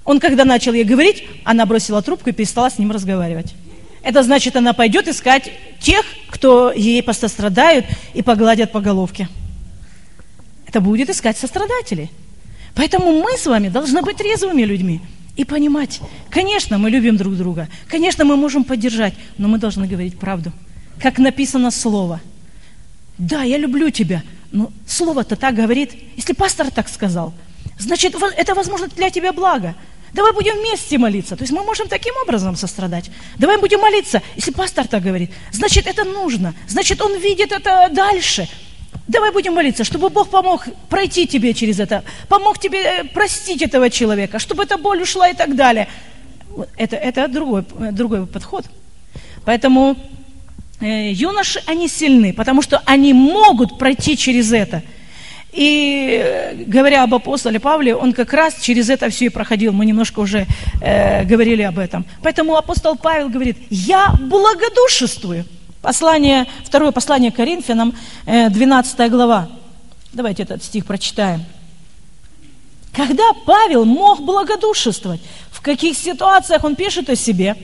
Он, 0.04 0.20
когда 0.20 0.44
начал 0.44 0.74
ей 0.74 0.84
говорить, 0.84 1.24
она 1.44 1.64
бросила 1.64 2.02
трубку 2.02 2.28
и 2.30 2.32
перестала 2.32 2.68
с 2.68 2.78
ним 2.78 2.92
разговаривать. 2.92 3.54
Это 4.02 4.22
значит, 4.22 4.56
она 4.56 4.72
пойдет 4.72 5.08
искать 5.08 5.50
тех, 5.80 6.04
кто 6.28 6.72
ей 6.72 7.02
пострадают 7.02 7.86
и 8.14 8.22
погладят 8.22 8.72
по 8.72 8.80
головке. 8.80 9.28
Это 10.66 10.80
будет 10.80 11.10
искать 11.10 11.36
сострадателей. 11.36 12.10
Поэтому 12.74 13.12
мы 13.20 13.36
с 13.36 13.46
вами 13.46 13.68
должны 13.68 14.02
быть 14.02 14.16
трезвыми 14.16 14.62
людьми 14.62 15.00
и 15.36 15.44
понимать, 15.44 16.00
конечно, 16.30 16.78
мы 16.78 16.90
любим 16.90 17.16
друг 17.16 17.36
друга, 17.36 17.68
конечно, 17.86 18.24
мы 18.24 18.36
можем 18.36 18.64
поддержать, 18.64 19.14
но 19.38 19.48
мы 19.48 19.58
должны 19.58 19.86
говорить 19.86 20.18
правду. 20.18 20.52
Как 21.00 21.18
написано 21.18 21.70
слово. 21.70 22.20
Да, 23.18 23.42
я 23.42 23.58
люблю 23.58 23.90
тебя, 23.90 24.22
но 24.50 24.72
слово-то 24.86 25.36
так 25.36 25.54
говорит. 25.54 25.92
Если 26.16 26.32
пастор 26.32 26.70
так 26.70 26.88
сказал, 26.88 27.32
значит, 27.78 28.14
это, 28.36 28.54
возможно, 28.54 28.88
для 28.88 29.10
тебя 29.10 29.32
благо. 29.32 29.74
Давай 30.14 30.32
будем 30.32 30.58
вместе 30.58 30.98
молиться. 30.98 31.36
То 31.36 31.42
есть 31.42 31.52
мы 31.52 31.64
можем 31.64 31.88
таким 31.88 32.14
образом 32.22 32.56
сострадать. 32.56 33.10
Давай 33.38 33.58
будем 33.58 33.80
молиться. 33.80 34.22
Если 34.36 34.50
пастор 34.50 34.86
так 34.86 35.02
говорит, 35.02 35.30
значит, 35.52 35.86
это 35.86 36.04
нужно. 36.04 36.54
Значит, 36.68 37.00
он 37.00 37.18
видит 37.18 37.50
это 37.52 37.88
дальше. 37.90 38.46
Давай 39.08 39.32
будем 39.32 39.54
молиться, 39.54 39.84
чтобы 39.84 40.10
Бог 40.10 40.28
помог 40.28 40.66
пройти 40.88 41.26
тебе 41.26 41.54
через 41.54 41.80
это, 41.80 42.04
помог 42.28 42.58
тебе 42.58 42.82
э, 42.82 43.04
простить 43.04 43.60
этого 43.62 43.90
человека, 43.90 44.38
чтобы 44.38 44.62
эта 44.62 44.78
боль 44.78 45.02
ушла 45.02 45.28
и 45.28 45.34
так 45.34 45.56
далее. 45.56 45.88
Это, 46.76 46.96
это 46.96 47.26
другой, 47.26 47.64
другой 47.92 48.26
подход. 48.26 48.64
Поэтому 49.44 49.96
э, 50.80 51.10
юноши, 51.10 51.62
они 51.66 51.88
сильны, 51.88 52.32
потому 52.32 52.62
что 52.62 52.82
они 52.84 53.12
могут 53.12 53.78
пройти 53.78 54.16
через 54.16 54.52
это. 54.52 54.82
И 55.52 56.18
э, 56.18 56.54
говоря 56.64 57.02
об 57.02 57.14
апостоле 57.14 57.60
Павле, 57.60 57.94
он 57.94 58.14
как 58.14 58.32
раз 58.32 58.56
через 58.60 58.88
это 58.88 59.10
все 59.10 59.26
и 59.26 59.28
проходил. 59.28 59.72
Мы 59.72 59.84
немножко 59.84 60.20
уже 60.20 60.46
э, 60.80 61.24
говорили 61.24 61.60
об 61.60 61.78
этом. 61.78 62.06
Поэтому 62.22 62.56
апостол 62.56 62.96
Павел 62.96 63.28
говорит, 63.28 63.58
я 63.68 64.14
благодушествую. 64.18 65.44
Послание, 65.82 66.46
второе 66.64 66.92
послание 66.92 67.30
Коринфянам, 67.30 67.94
12 68.24 69.00
э, 69.00 69.08
глава. 69.10 69.48
Давайте 70.14 70.44
этот 70.44 70.64
стих 70.64 70.86
прочитаем. 70.86 71.44
Когда 72.94 73.32
Павел 73.44 73.84
мог 73.84 74.22
благодушествовать, 74.22 75.20
в 75.50 75.60
каких 75.60 75.98
ситуациях 75.98 76.64
он 76.64 76.76
пишет 76.76 77.10
о 77.10 77.16
себе? 77.16 77.56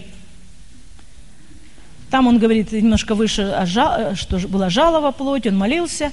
Там 2.11 2.27
он 2.27 2.39
говорит 2.39 2.73
немножко 2.73 3.15
выше, 3.15 3.67
что 4.15 4.39
была 4.49 4.69
жалова 4.69 5.11
плоть, 5.11 5.47
он 5.47 5.57
молился. 5.57 6.13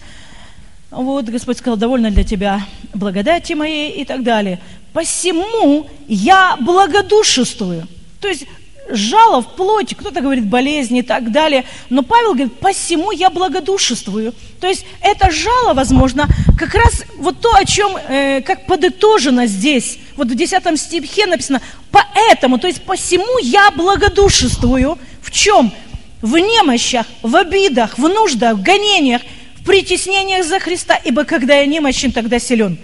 Вот, 0.96 1.26
Господь 1.26 1.58
сказал, 1.58 1.76
довольно 1.76 2.10
для 2.10 2.24
тебя 2.24 2.66
благодати 2.94 3.52
моей 3.52 3.92
и 3.92 4.06
так 4.06 4.24
далее. 4.24 4.62
Посему 4.94 5.88
я 6.08 6.56
благодушествую. 6.62 7.86
То 8.22 8.30
есть 8.30 8.46
жало 8.90 9.42
в 9.42 9.56
плоти, 9.58 9.94
кто-то 9.94 10.22
говорит 10.22 10.48
болезни 10.48 11.00
и 11.00 11.02
так 11.02 11.34
далее. 11.34 11.66
Но 11.90 12.02
Павел 12.02 12.30
говорит, 12.30 12.54
посему 12.60 13.12
я 13.12 13.30
благодушествую. 13.30 14.34
То 14.62 14.68
есть 14.68 14.86
это 15.02 15.32
жало, 15.32 15.74
возможно, 15.74 16.28
как 16.58 16.74
раз 16.74 17.04
вот 17.18 17.42
то, 17.42 17.54
о 17.54 17.66
чем, 17.66 17.98
э, 17.98 18.40
как 18.40 18.66
подытожено 18.66 19.48
здесь. 19.48 19.98
Вот 20.16 20.30
в 20.30 20.36
10 20.36 20.80
стихе 20.80 21.26
написано, 21.26 21.62
поэтому, 21.92 22.58
то 22.58 22.68
есть 22.68 22.82
посему 22.84 23.38
я 23.40 23.70
благодушествую. 23.72 24.98
В 25.22 25.30
чем? 25.30 25.74
В 26.22 26.38
немощах, 26.38 27.06
в 27.22 27.36
обидах, 27.36 27.98
в 27.98 28.08
нуждах, 28.08 28.56
в 28.56 28.62
гонениях, 28.62 29.22
притеснениях 29.66 30.46
за 30.46 30.60
Христа, 30.60 30.96
ибо 31.04 31.26
когда 31.26 31.60
я 31.60 31.66
немощен, 31.66 32.12
тогда 32.12 32.40
силен. 32.40 32.78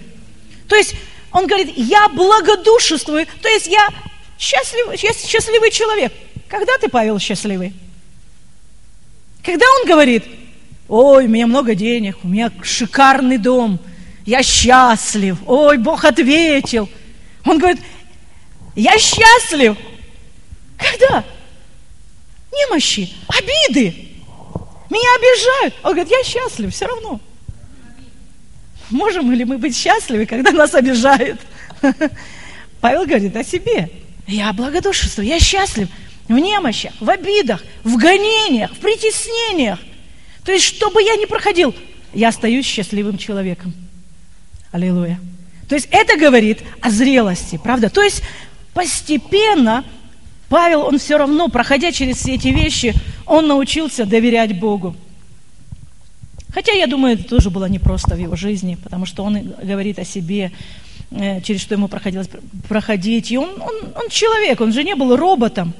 То 0.67 0.75
есть 0.75 0.95
он 1.31 1.47
говорит, 1.47 1.71
я 1.77 2.09
благодушествую, 2.09 3.25
то 3.41 3.47
есть 3.47 3.67
я 3.67 3.87
Счастливый, 4.41 4.97
счастливый 4.97 5.69
человек. 5.69 6.11
Когда 6.47 6.75
ты, 6.79 6.89
Павел, 6.89 7.19
счастливый? 7.19 7.73
Когда 9.43 9.67
он 9.79 9.87
говорит, 9.87 10.23
ой, 10.87 11.25
у 11.25 11.29
меня 11.29 11.45
много 11.45 11.75
денег, 11.75 12.17
у 12.23 12.27
меня 12.27 12.51
шикарный 12.63 13.37
дом, 13.37 13.79
я 14.25 14.41
счастлив, 14.41 15.37
ой, 15.45 15.77
Бог 15.77 16.05
ответил. 16.05 16.89
Он 17.45 17.59
говорит, 17.59 17.81
я 18.75 18.97
счастлив. 18.97 19.77
Когда? 20.75 21.23
Немощи, 22.51 23.13
обиды. 23.27 24.10
Меня 24.91 25.07
обижают. 25.15 25.73
Он 25.83 25.93
говорит, 25.93 26.11
я 26.11 26.21
счастлив, 26.21 26.73
все 26.73 26.85
равно. 26.85 27.21
Можем 28.89 29.31
ли 29.31 29.45
мы 29.45 29.57
быть 29.57 29.73
счастливы, 29.73 30.25
когда 30.25 30.51
нас 30.51 30.75
обижают? 30.75 31.39
Павел 32.81 33.05
говорит 33.05 33.33
о 33.37 33.43
себе. 33.45 33.89
Я 34.27 34.51
благодушествую, 34.51 35.25
я 35.25 35.39
счастлив 35.39 35.87
в 36.27 36.33
немощах, 36.33 36.91
в 36.99 37.09
обидах, 37.09 37.63
в 37.85 37.95
гонениях, 37.95 38.73
в 38.73 38.79
притеснениях. 38.79 39.79
То 40.43 40.51
есть, 40.51 40.65
что 40.65 40.89
бы 40.89 41.01
я 41.01 41.15
ни 41.15 41.23
проходил, 41.23 41.73
я 42.13 42.27
остаюсь 42.27 42.65
счастливым 42.65 43.17
человеком. 43.17 43.73
Аллилуйя. 44.73 45.21
То 45.69 45.75
есть 45.75 45.87
это 45.89 46.17
говорит 46.17 46.59
о 46.81 46.89
зрелости, 46.89 47.57
правда? 47.63 47.89
То 47.89 48.01
есть 48.01 48.23
постепенно 48.73 49.85
Павел, 50.51 50.81
он 50.81 50.99
все 50.99 51.17
равно, 51.17 51.47
проходя 51.47 51.91
через 51.91 52.17
все 52.17 52.35
эти 52.35 52.49
вещи, 52.49 52.93
он 53.25 53.47
научился 53.47 54.05
доверять 54.05 54.59
Богу. 54.59 54.95
Хотя, 56.53 56.73
я 56.73 56.85
думаю, 56.85 57.15
это 57.15 57.23
тоже 57.23 57.49
было 57.49 57.65
непросто 57.65 58.15
в 58.15 58.19
его 58.19 58.35
жизни, 58.35 58.77
потому 58.83 59.07
что 59.07 59.23
он 59.23 59.53
говорит 59.63 59.97
о 59.97 60.05
себе, 60.05 60.51
Э, 61.11 61.41
через 61.41 61.61
что 61.61 61.75
ему 61.75 61.87
проходилось 61.87 62.29
проходить. 62.67 63.31
И 63.31 63.37
он, 63.37 63.61
он, 63.61 63.93
он 63.95 64.09
человек, 64.09 64.61
он 64.61 64.71
же 64.71 64.83
не 64.83 64.95
был 64.95 65.15
роботом. 65.15 65.73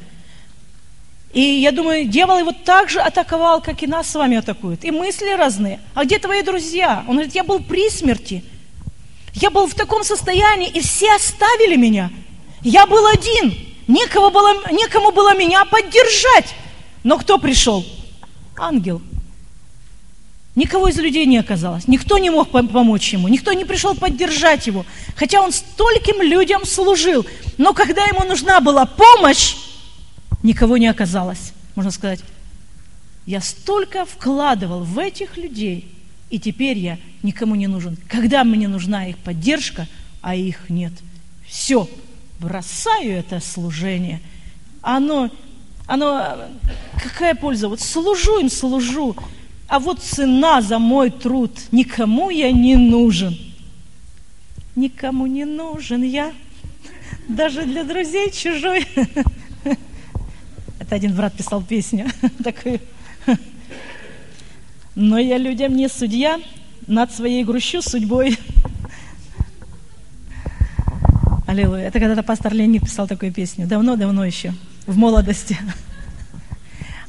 И 1.33 1.41
я 1.41 1.71
думаю, 1.71 2.05
дьявол 2.05 2.39
его 2.39 2.51
так 2.51 2.89
же 2.89 2.99
атаковал, 2.99 3.61
как 3.61 3.81
и 3.81 3.87
нас 3.87 4.09
с 4.09 4.15
вами 4.15 4.37
атакует. 4.37 4.83
И 4.83 4.91
мысли 4.91 5.33
разные. 5.37 5.79
А 5.93 6.03
где 6.03 6.19
твои 6.19 6.43
друзья? 6.43 7.05
Он 7.07 7.15
говорит, 7.15 7.33
я 7.33 7.45
был 7.45 7.61
при 7.61 7.89
смерти. 7.89 8.43
Я 9.33 9.49
был 9.49 9.67
в 9.67 9.73
таком 9.73 10.03
состоянии, 10.03 10.67
и 10.67 10.81
все 10.81 11.15
оставили 11.15 11.77
меня. 11.77 12.11
Я 12.61 12.85
был 12.85 13.07
один. 13.07 13.70
Некого 13.87 14.29
было, 14.29 14.53
некому 14.71 15.11
было 15.11 15.35
меня 15.35 15.65
поддержать. 15.65 16.55
Но 17.03 17.17
кто 17.17 17.37
пришел? 17.37 17.85
Ангел. 18.57 19.01
Никого 20.55 20.89
из 20.89 20.97
людей 20.97 21.25
не 21.25 21.37
оказалось. 21.37 21.87
Никто 21.87 22.17
не 22.17 22.29
мог 22.29 22.49
помочь 22.49 23.13
ему. 23.13 23.29
Никто 23.29 23.53
не 23.53 23.63
пришел 23.63 23.95
поддержать 23.95 24.67
его. 24.67 24.85
Хотя 25.15 25.41
он 25.41 25.51
стольким 25.51 26.21
людям 26.21 26.65
служил. 26.65 27.25
Но 27.57 27.73
когда 27.73 28.03
ему 28.03 28.25
нужна 28.25 28.59
была 28.59 28.85
помощь, 28.85 29.55
никого 30.43 30.77
не 30.77 30.87
оказалось. 30.87 31.53
Можно 31.75 31.91
сказать, 31.91 32.19
я 33.25 33.39
столько 33.39 34.05
вкладывал 34.05 34.83
в 34.83 34.99
этих 34.99 35.37
людей, 35.37 35.93
и 36.29 36.39
теперь 36.39 36.77
я 36.77 36.97
никому 37.23 37.55
не 37.55 37.67
нужен. 37.67 37.97
Когда 38.09 38.43
мне 38.43 38.67
нужна 38.67 39.07
их 39.07 39.17
поддержка, 39.17 39.87
а 40.21 40.35
их 40.35 40.69
нет. 40.69 40.91
Все, 41.47 41.87
бросаю 42.41 43.11
это 43.19 43.39
служение. 43.39 44.19
Оно, 44.81 45.29
оно, 45.85 46.49
какая 47.01 47.35
польза? 47.35 47.69
Вот 47.69 47.79
служу 47.79 48.39
им, 48.39 48.49
служу, 48.49 49.15
а 49.67 49.79
вот 49.79 49.99
цена 49.99 50.61
за 50.61 50.79
мой 50.79 51.11
труд, 51.11 51.51
никому 51.71 52.31
я 52.31 52.51
не 52.51 52.75
нужен. 52.75 53.37
Никому 54.75 55.27
не 55.27 55.45
нужен 55.45 56.01
я, 56.01 56.33
даже 57.27 57.63
для 57.63 57.83
друзей 57.83 58.31
чужой. 58.31 58.87
Это 60.79 60.95
один 60.95 61.13
брат 61.13 61.33
писал 61.33 61.61
песню 61.61 62.07
такую. 62.43 62.79
Но 64.95 65.19
я 65.19 65.37
людям 65.37 65.75
не 65.75 65.87
судья, 65.87 66.39
над 66.87 67.13
своей 67.13 67.43
грущу 67.43 67.81
судьбой. 67.81 68.37
Аллилуйя. 71.51 71.87
Это 71.89 71.99
когда-то 71.99 72.23
пастор 72.23 72.53
Ленин 72.53 72.79
писал 72.79 73.09
такую 73.09 73.33
песню. 73.33 73.67
Давно-давно 73.67 74.23
еще, 74.23 74.53
в 74.87 74.95
молодости. 74.97 75.57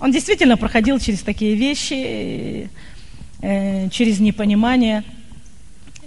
Он 0.00 0.10
действительно 0.10 0.56
проходил 0.56 0.98
через 0.98 1.20
такие 1.20 1.54
вещи, 1.54 2.68
э, 3.40 3.88
через 3.90 4.18
непонимание. 4.18 5.04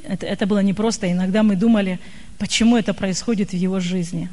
Это, 0.04 0.26
это 0.26 0.46
было 0.48 0.60
непросто. 0.60 1.10
Иногда 1.10 1.44
мы 1.44 1.56
думали, 1.56 1.98
почему 2.38 2.76
это 2.76 2.94
происходит 2.94 3.52
в 3.52 3.56
его 3.56 3.80
жизни. 3.80 4.28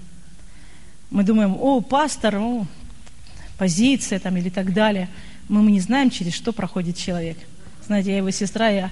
Мы 1.11 1.23
думаем, 1.23 1.57
о, 1.61 1.81
пастор, 1.81 2.39
о, 2.39 2.67
позиция 3.57 4.19
там 4.19 4.37
или 4.37 4.49
так 4.49 4.73
далее. 4.73 5.09
Мы, 5.49 5.63
мы 5.63 5.71
не 5.71 5.79
знаем, 5.79 6.11
через 6.11 6.35
что 6.35 6.53
проходит 6.53 6.97
человек. 6.97 7.39
Знаете, 7.87 8.11
я 8.11 8.17
его 8.17 8.33
сестра, 8.33 8.69
я, 8.69 8.91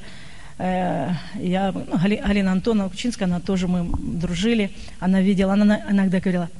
я 0.60 1.72
ну, 1.72 1.98
Галина 1.98 2.52
Антоновна 2.52 2.90
Кучинская, 2.90 3.26
она 3.26 3.40
тоже, 3.40 3.66
мы 3.66 3.88
дружили. 3.98 4.70
Она 4.98 5.20
видела, 5.20 5.54
она 5.54 5.82
иногда 5.88 6.20
говорила, 6.20 6.50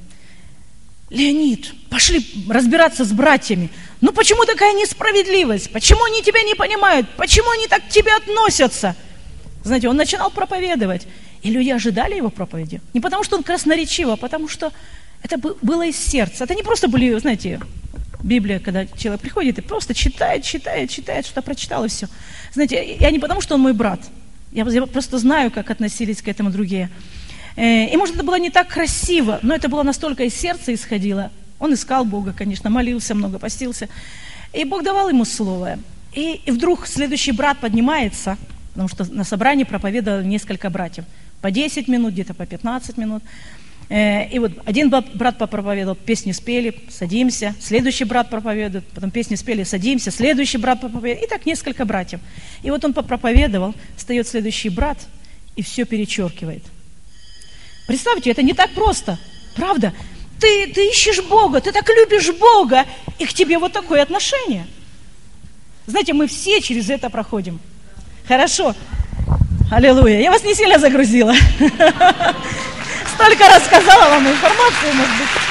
Леонид, 1.11 1.73
пошли 1.89 2.25
разбираться 2.49 3.03
с 3.03 3.11
братьями. 3.11 3.69
Ну 3.99 4.13
почему 4.13 4.45
такая 4.45 4.73
несправедливость? 4.73 5.71
Почему 5.71 6.03
они 6.05 6.23
тебя 6.23 6.41
не 6.41 6.55
понимают? 6.55 7.07
Почему 7.17 7.51
они 7.51 7.67
так 7.67 7.85
к 7.85 7.89
тебе 7.89 8.15
относятся? 8.15 8.95
Знаете, 9.63 9.89
он 9.89 9.97
начинал 9.97 10.31
проповедовать, 10.31 11.07
и 11.43 11.51
люди 11.51 11.69
ожидали 11.69 12.15
его 12.15 12.29
проповеди. 12.29 12.81
Не 12.93 13.01
потому, 13.01 13.23
что 13.23 13.35
он 13.35 13.43
красноречив, 13.43 14.07
а 14.07 14.15
потому, 14.15 14.47
что 14.47 14.71
это 15.21 15.37
было 15.37 15.85
из 15.85 15.97
сердца. 15.97 16.45
Это 16.45 16.55
не 16.55 16.63
просто 16.63 16.87
были, 16.87 17.15
знаете, 17.19 17.59
Библия, 18.23 18.59
когда 18.59 18.85
человек 18.85 19.21
приходит 19.21 19.59
и 19.59 19.61
просто 19.61 19.93
читает, 19.93 20.43
читает, 20.43 20.89
читает, 20.89 21.25
что-то 21.25 21.41
прочитал 21.41 21.85
и 21.85 21.87
все. 21.87 22.07
Знаете, 22.53 22.97
я 22.99 23.11
не 23.11 23.19
потому, 23.19 23.41
что 23.41 23.55
он 23.55 23.61
мой 23.61 23.73
брат. 23.73 24.01
Я, 24.51 24.65
просто 24.65 25.17
знаю, 25.17 25.49
как 25.51 25.69
относились 25.69 26.21
к 26.21 26.27
этому 26.27 26.51
другие. 26.51 26.89
Э, 27.55 27.85
и, 27.85 27.97
может, 27.97 28.15
это 28.15 28.23
было 28.23 28.37
не 28.37 28.49
так 28.49 28.67
красиво, 28.67 29.39
но 29.41 29.55
это 29.55 29.69
было 29.69 29.83
настолько 29.83 30.23
из 30.23 30.35
сердца 30.35 30.73
исходило. 30.73 31.31
Он 31.59 31.73
искал 31.73 32.05
Бога, 32.05 32.33
конечно, 32.33 32.69
молился 32.69 33.15
много, 33.15 33.39
постился. 33.39 33.87
И 34.53 34.65
Бог 34.65 34.83
давал 34.83 35.09
ему 35.09 35.25
слово. 35.25 35.79
И, 36.13 36.41
вдруг 36.47 36.87
следующий 36.87 37.31
брат 37.31 37.59
поднимается, 37.59 38.37
потому 38.73 38.89
что 38.89 39.05
на 39.05 39.23
собрании 39.23 39.63
проповедовало 39.63 40.21
несколько 40.21 40.69
братьев. 40.69 41.05
По 41.41 41.49
10 41.51 41.87
минут, 41.87 42.13
где-то 42.13 42.33
по 42.33 42.45
15 42.45 42.97
минут. 42.97 43.23
Э, 43.91 44.27
и 44.29 44.39
вот 44.39 44.53
один 44.65 44.89
брат 44.89 45.37
попроповедовал, 45.37 45.95
песни 45.95 46.31
спели, 46.31 46.73
садимся. 46.89 47.53
Следующий 47.59 48.05
брат 48.05 48.29
проповедует, 48.29 48.85
потом 48.95 49.11
песни 49.11 49.35
спели, 49.35 49.63
садимся. 49.63 50.09
Следующий 50.09 50.57
брат 50.57 50.81
проповедует. 50.81 51.23
И 51.23 51.27
так 51.27 51.45
несколько 51.45 51.85
братьев. 51.85 52.19
И 52.63 52.71
вот 52.71 52.83
он 52.83 52.93
попроповедовал, 52.93 53.75
встает 53.97 54.27
следующий 54.27 54.69
брат 54.69 54.97
и 55.55 55.61
все 55.61 55.85
перечеркивает– 55.85 56.63
Представьте, 57.91 58.31
это 58.31 58.41
не 58.41 58.53
так 58.53 58.71
просто. 58.71 59.19
Правда? 59.53 59.93
Ты, 60.39 60.67
ты 60.67 60.89
ищешь 60.89 61.21
Бога, 61.23 61.59
ты 61.59 61.73
так 61.73 61.87
любишь 61.89 62.31
Бога, 62.31 62.85
и 63.19 63.25
к 63.25 63.33
тебе 63.33 63.57
вот 63.57 63.73
такое 63.73 64.01
отношение. 64.01 64.65
Знаете, 65.87 66.13
мы 66.13 66.27
все 66.27 66.61
через 66.61 66.89
это 66.89 67.09
проходим. 67.09 67.59
Хорошо. 68.27 68.75
Аллилуйя. 69.69 70.21
Я 70.21 70.31
вас 70.31 70.43
не 70.45 70.55
сильно 70.55 70.79
загрузила. 70.79 71.33
Столько 73.13 73.45
рассказала 73.47 74.09
вам 74.09 74.27
информации, 74.27 74.91
может 74.93 75.17
быть. 75.17 75.50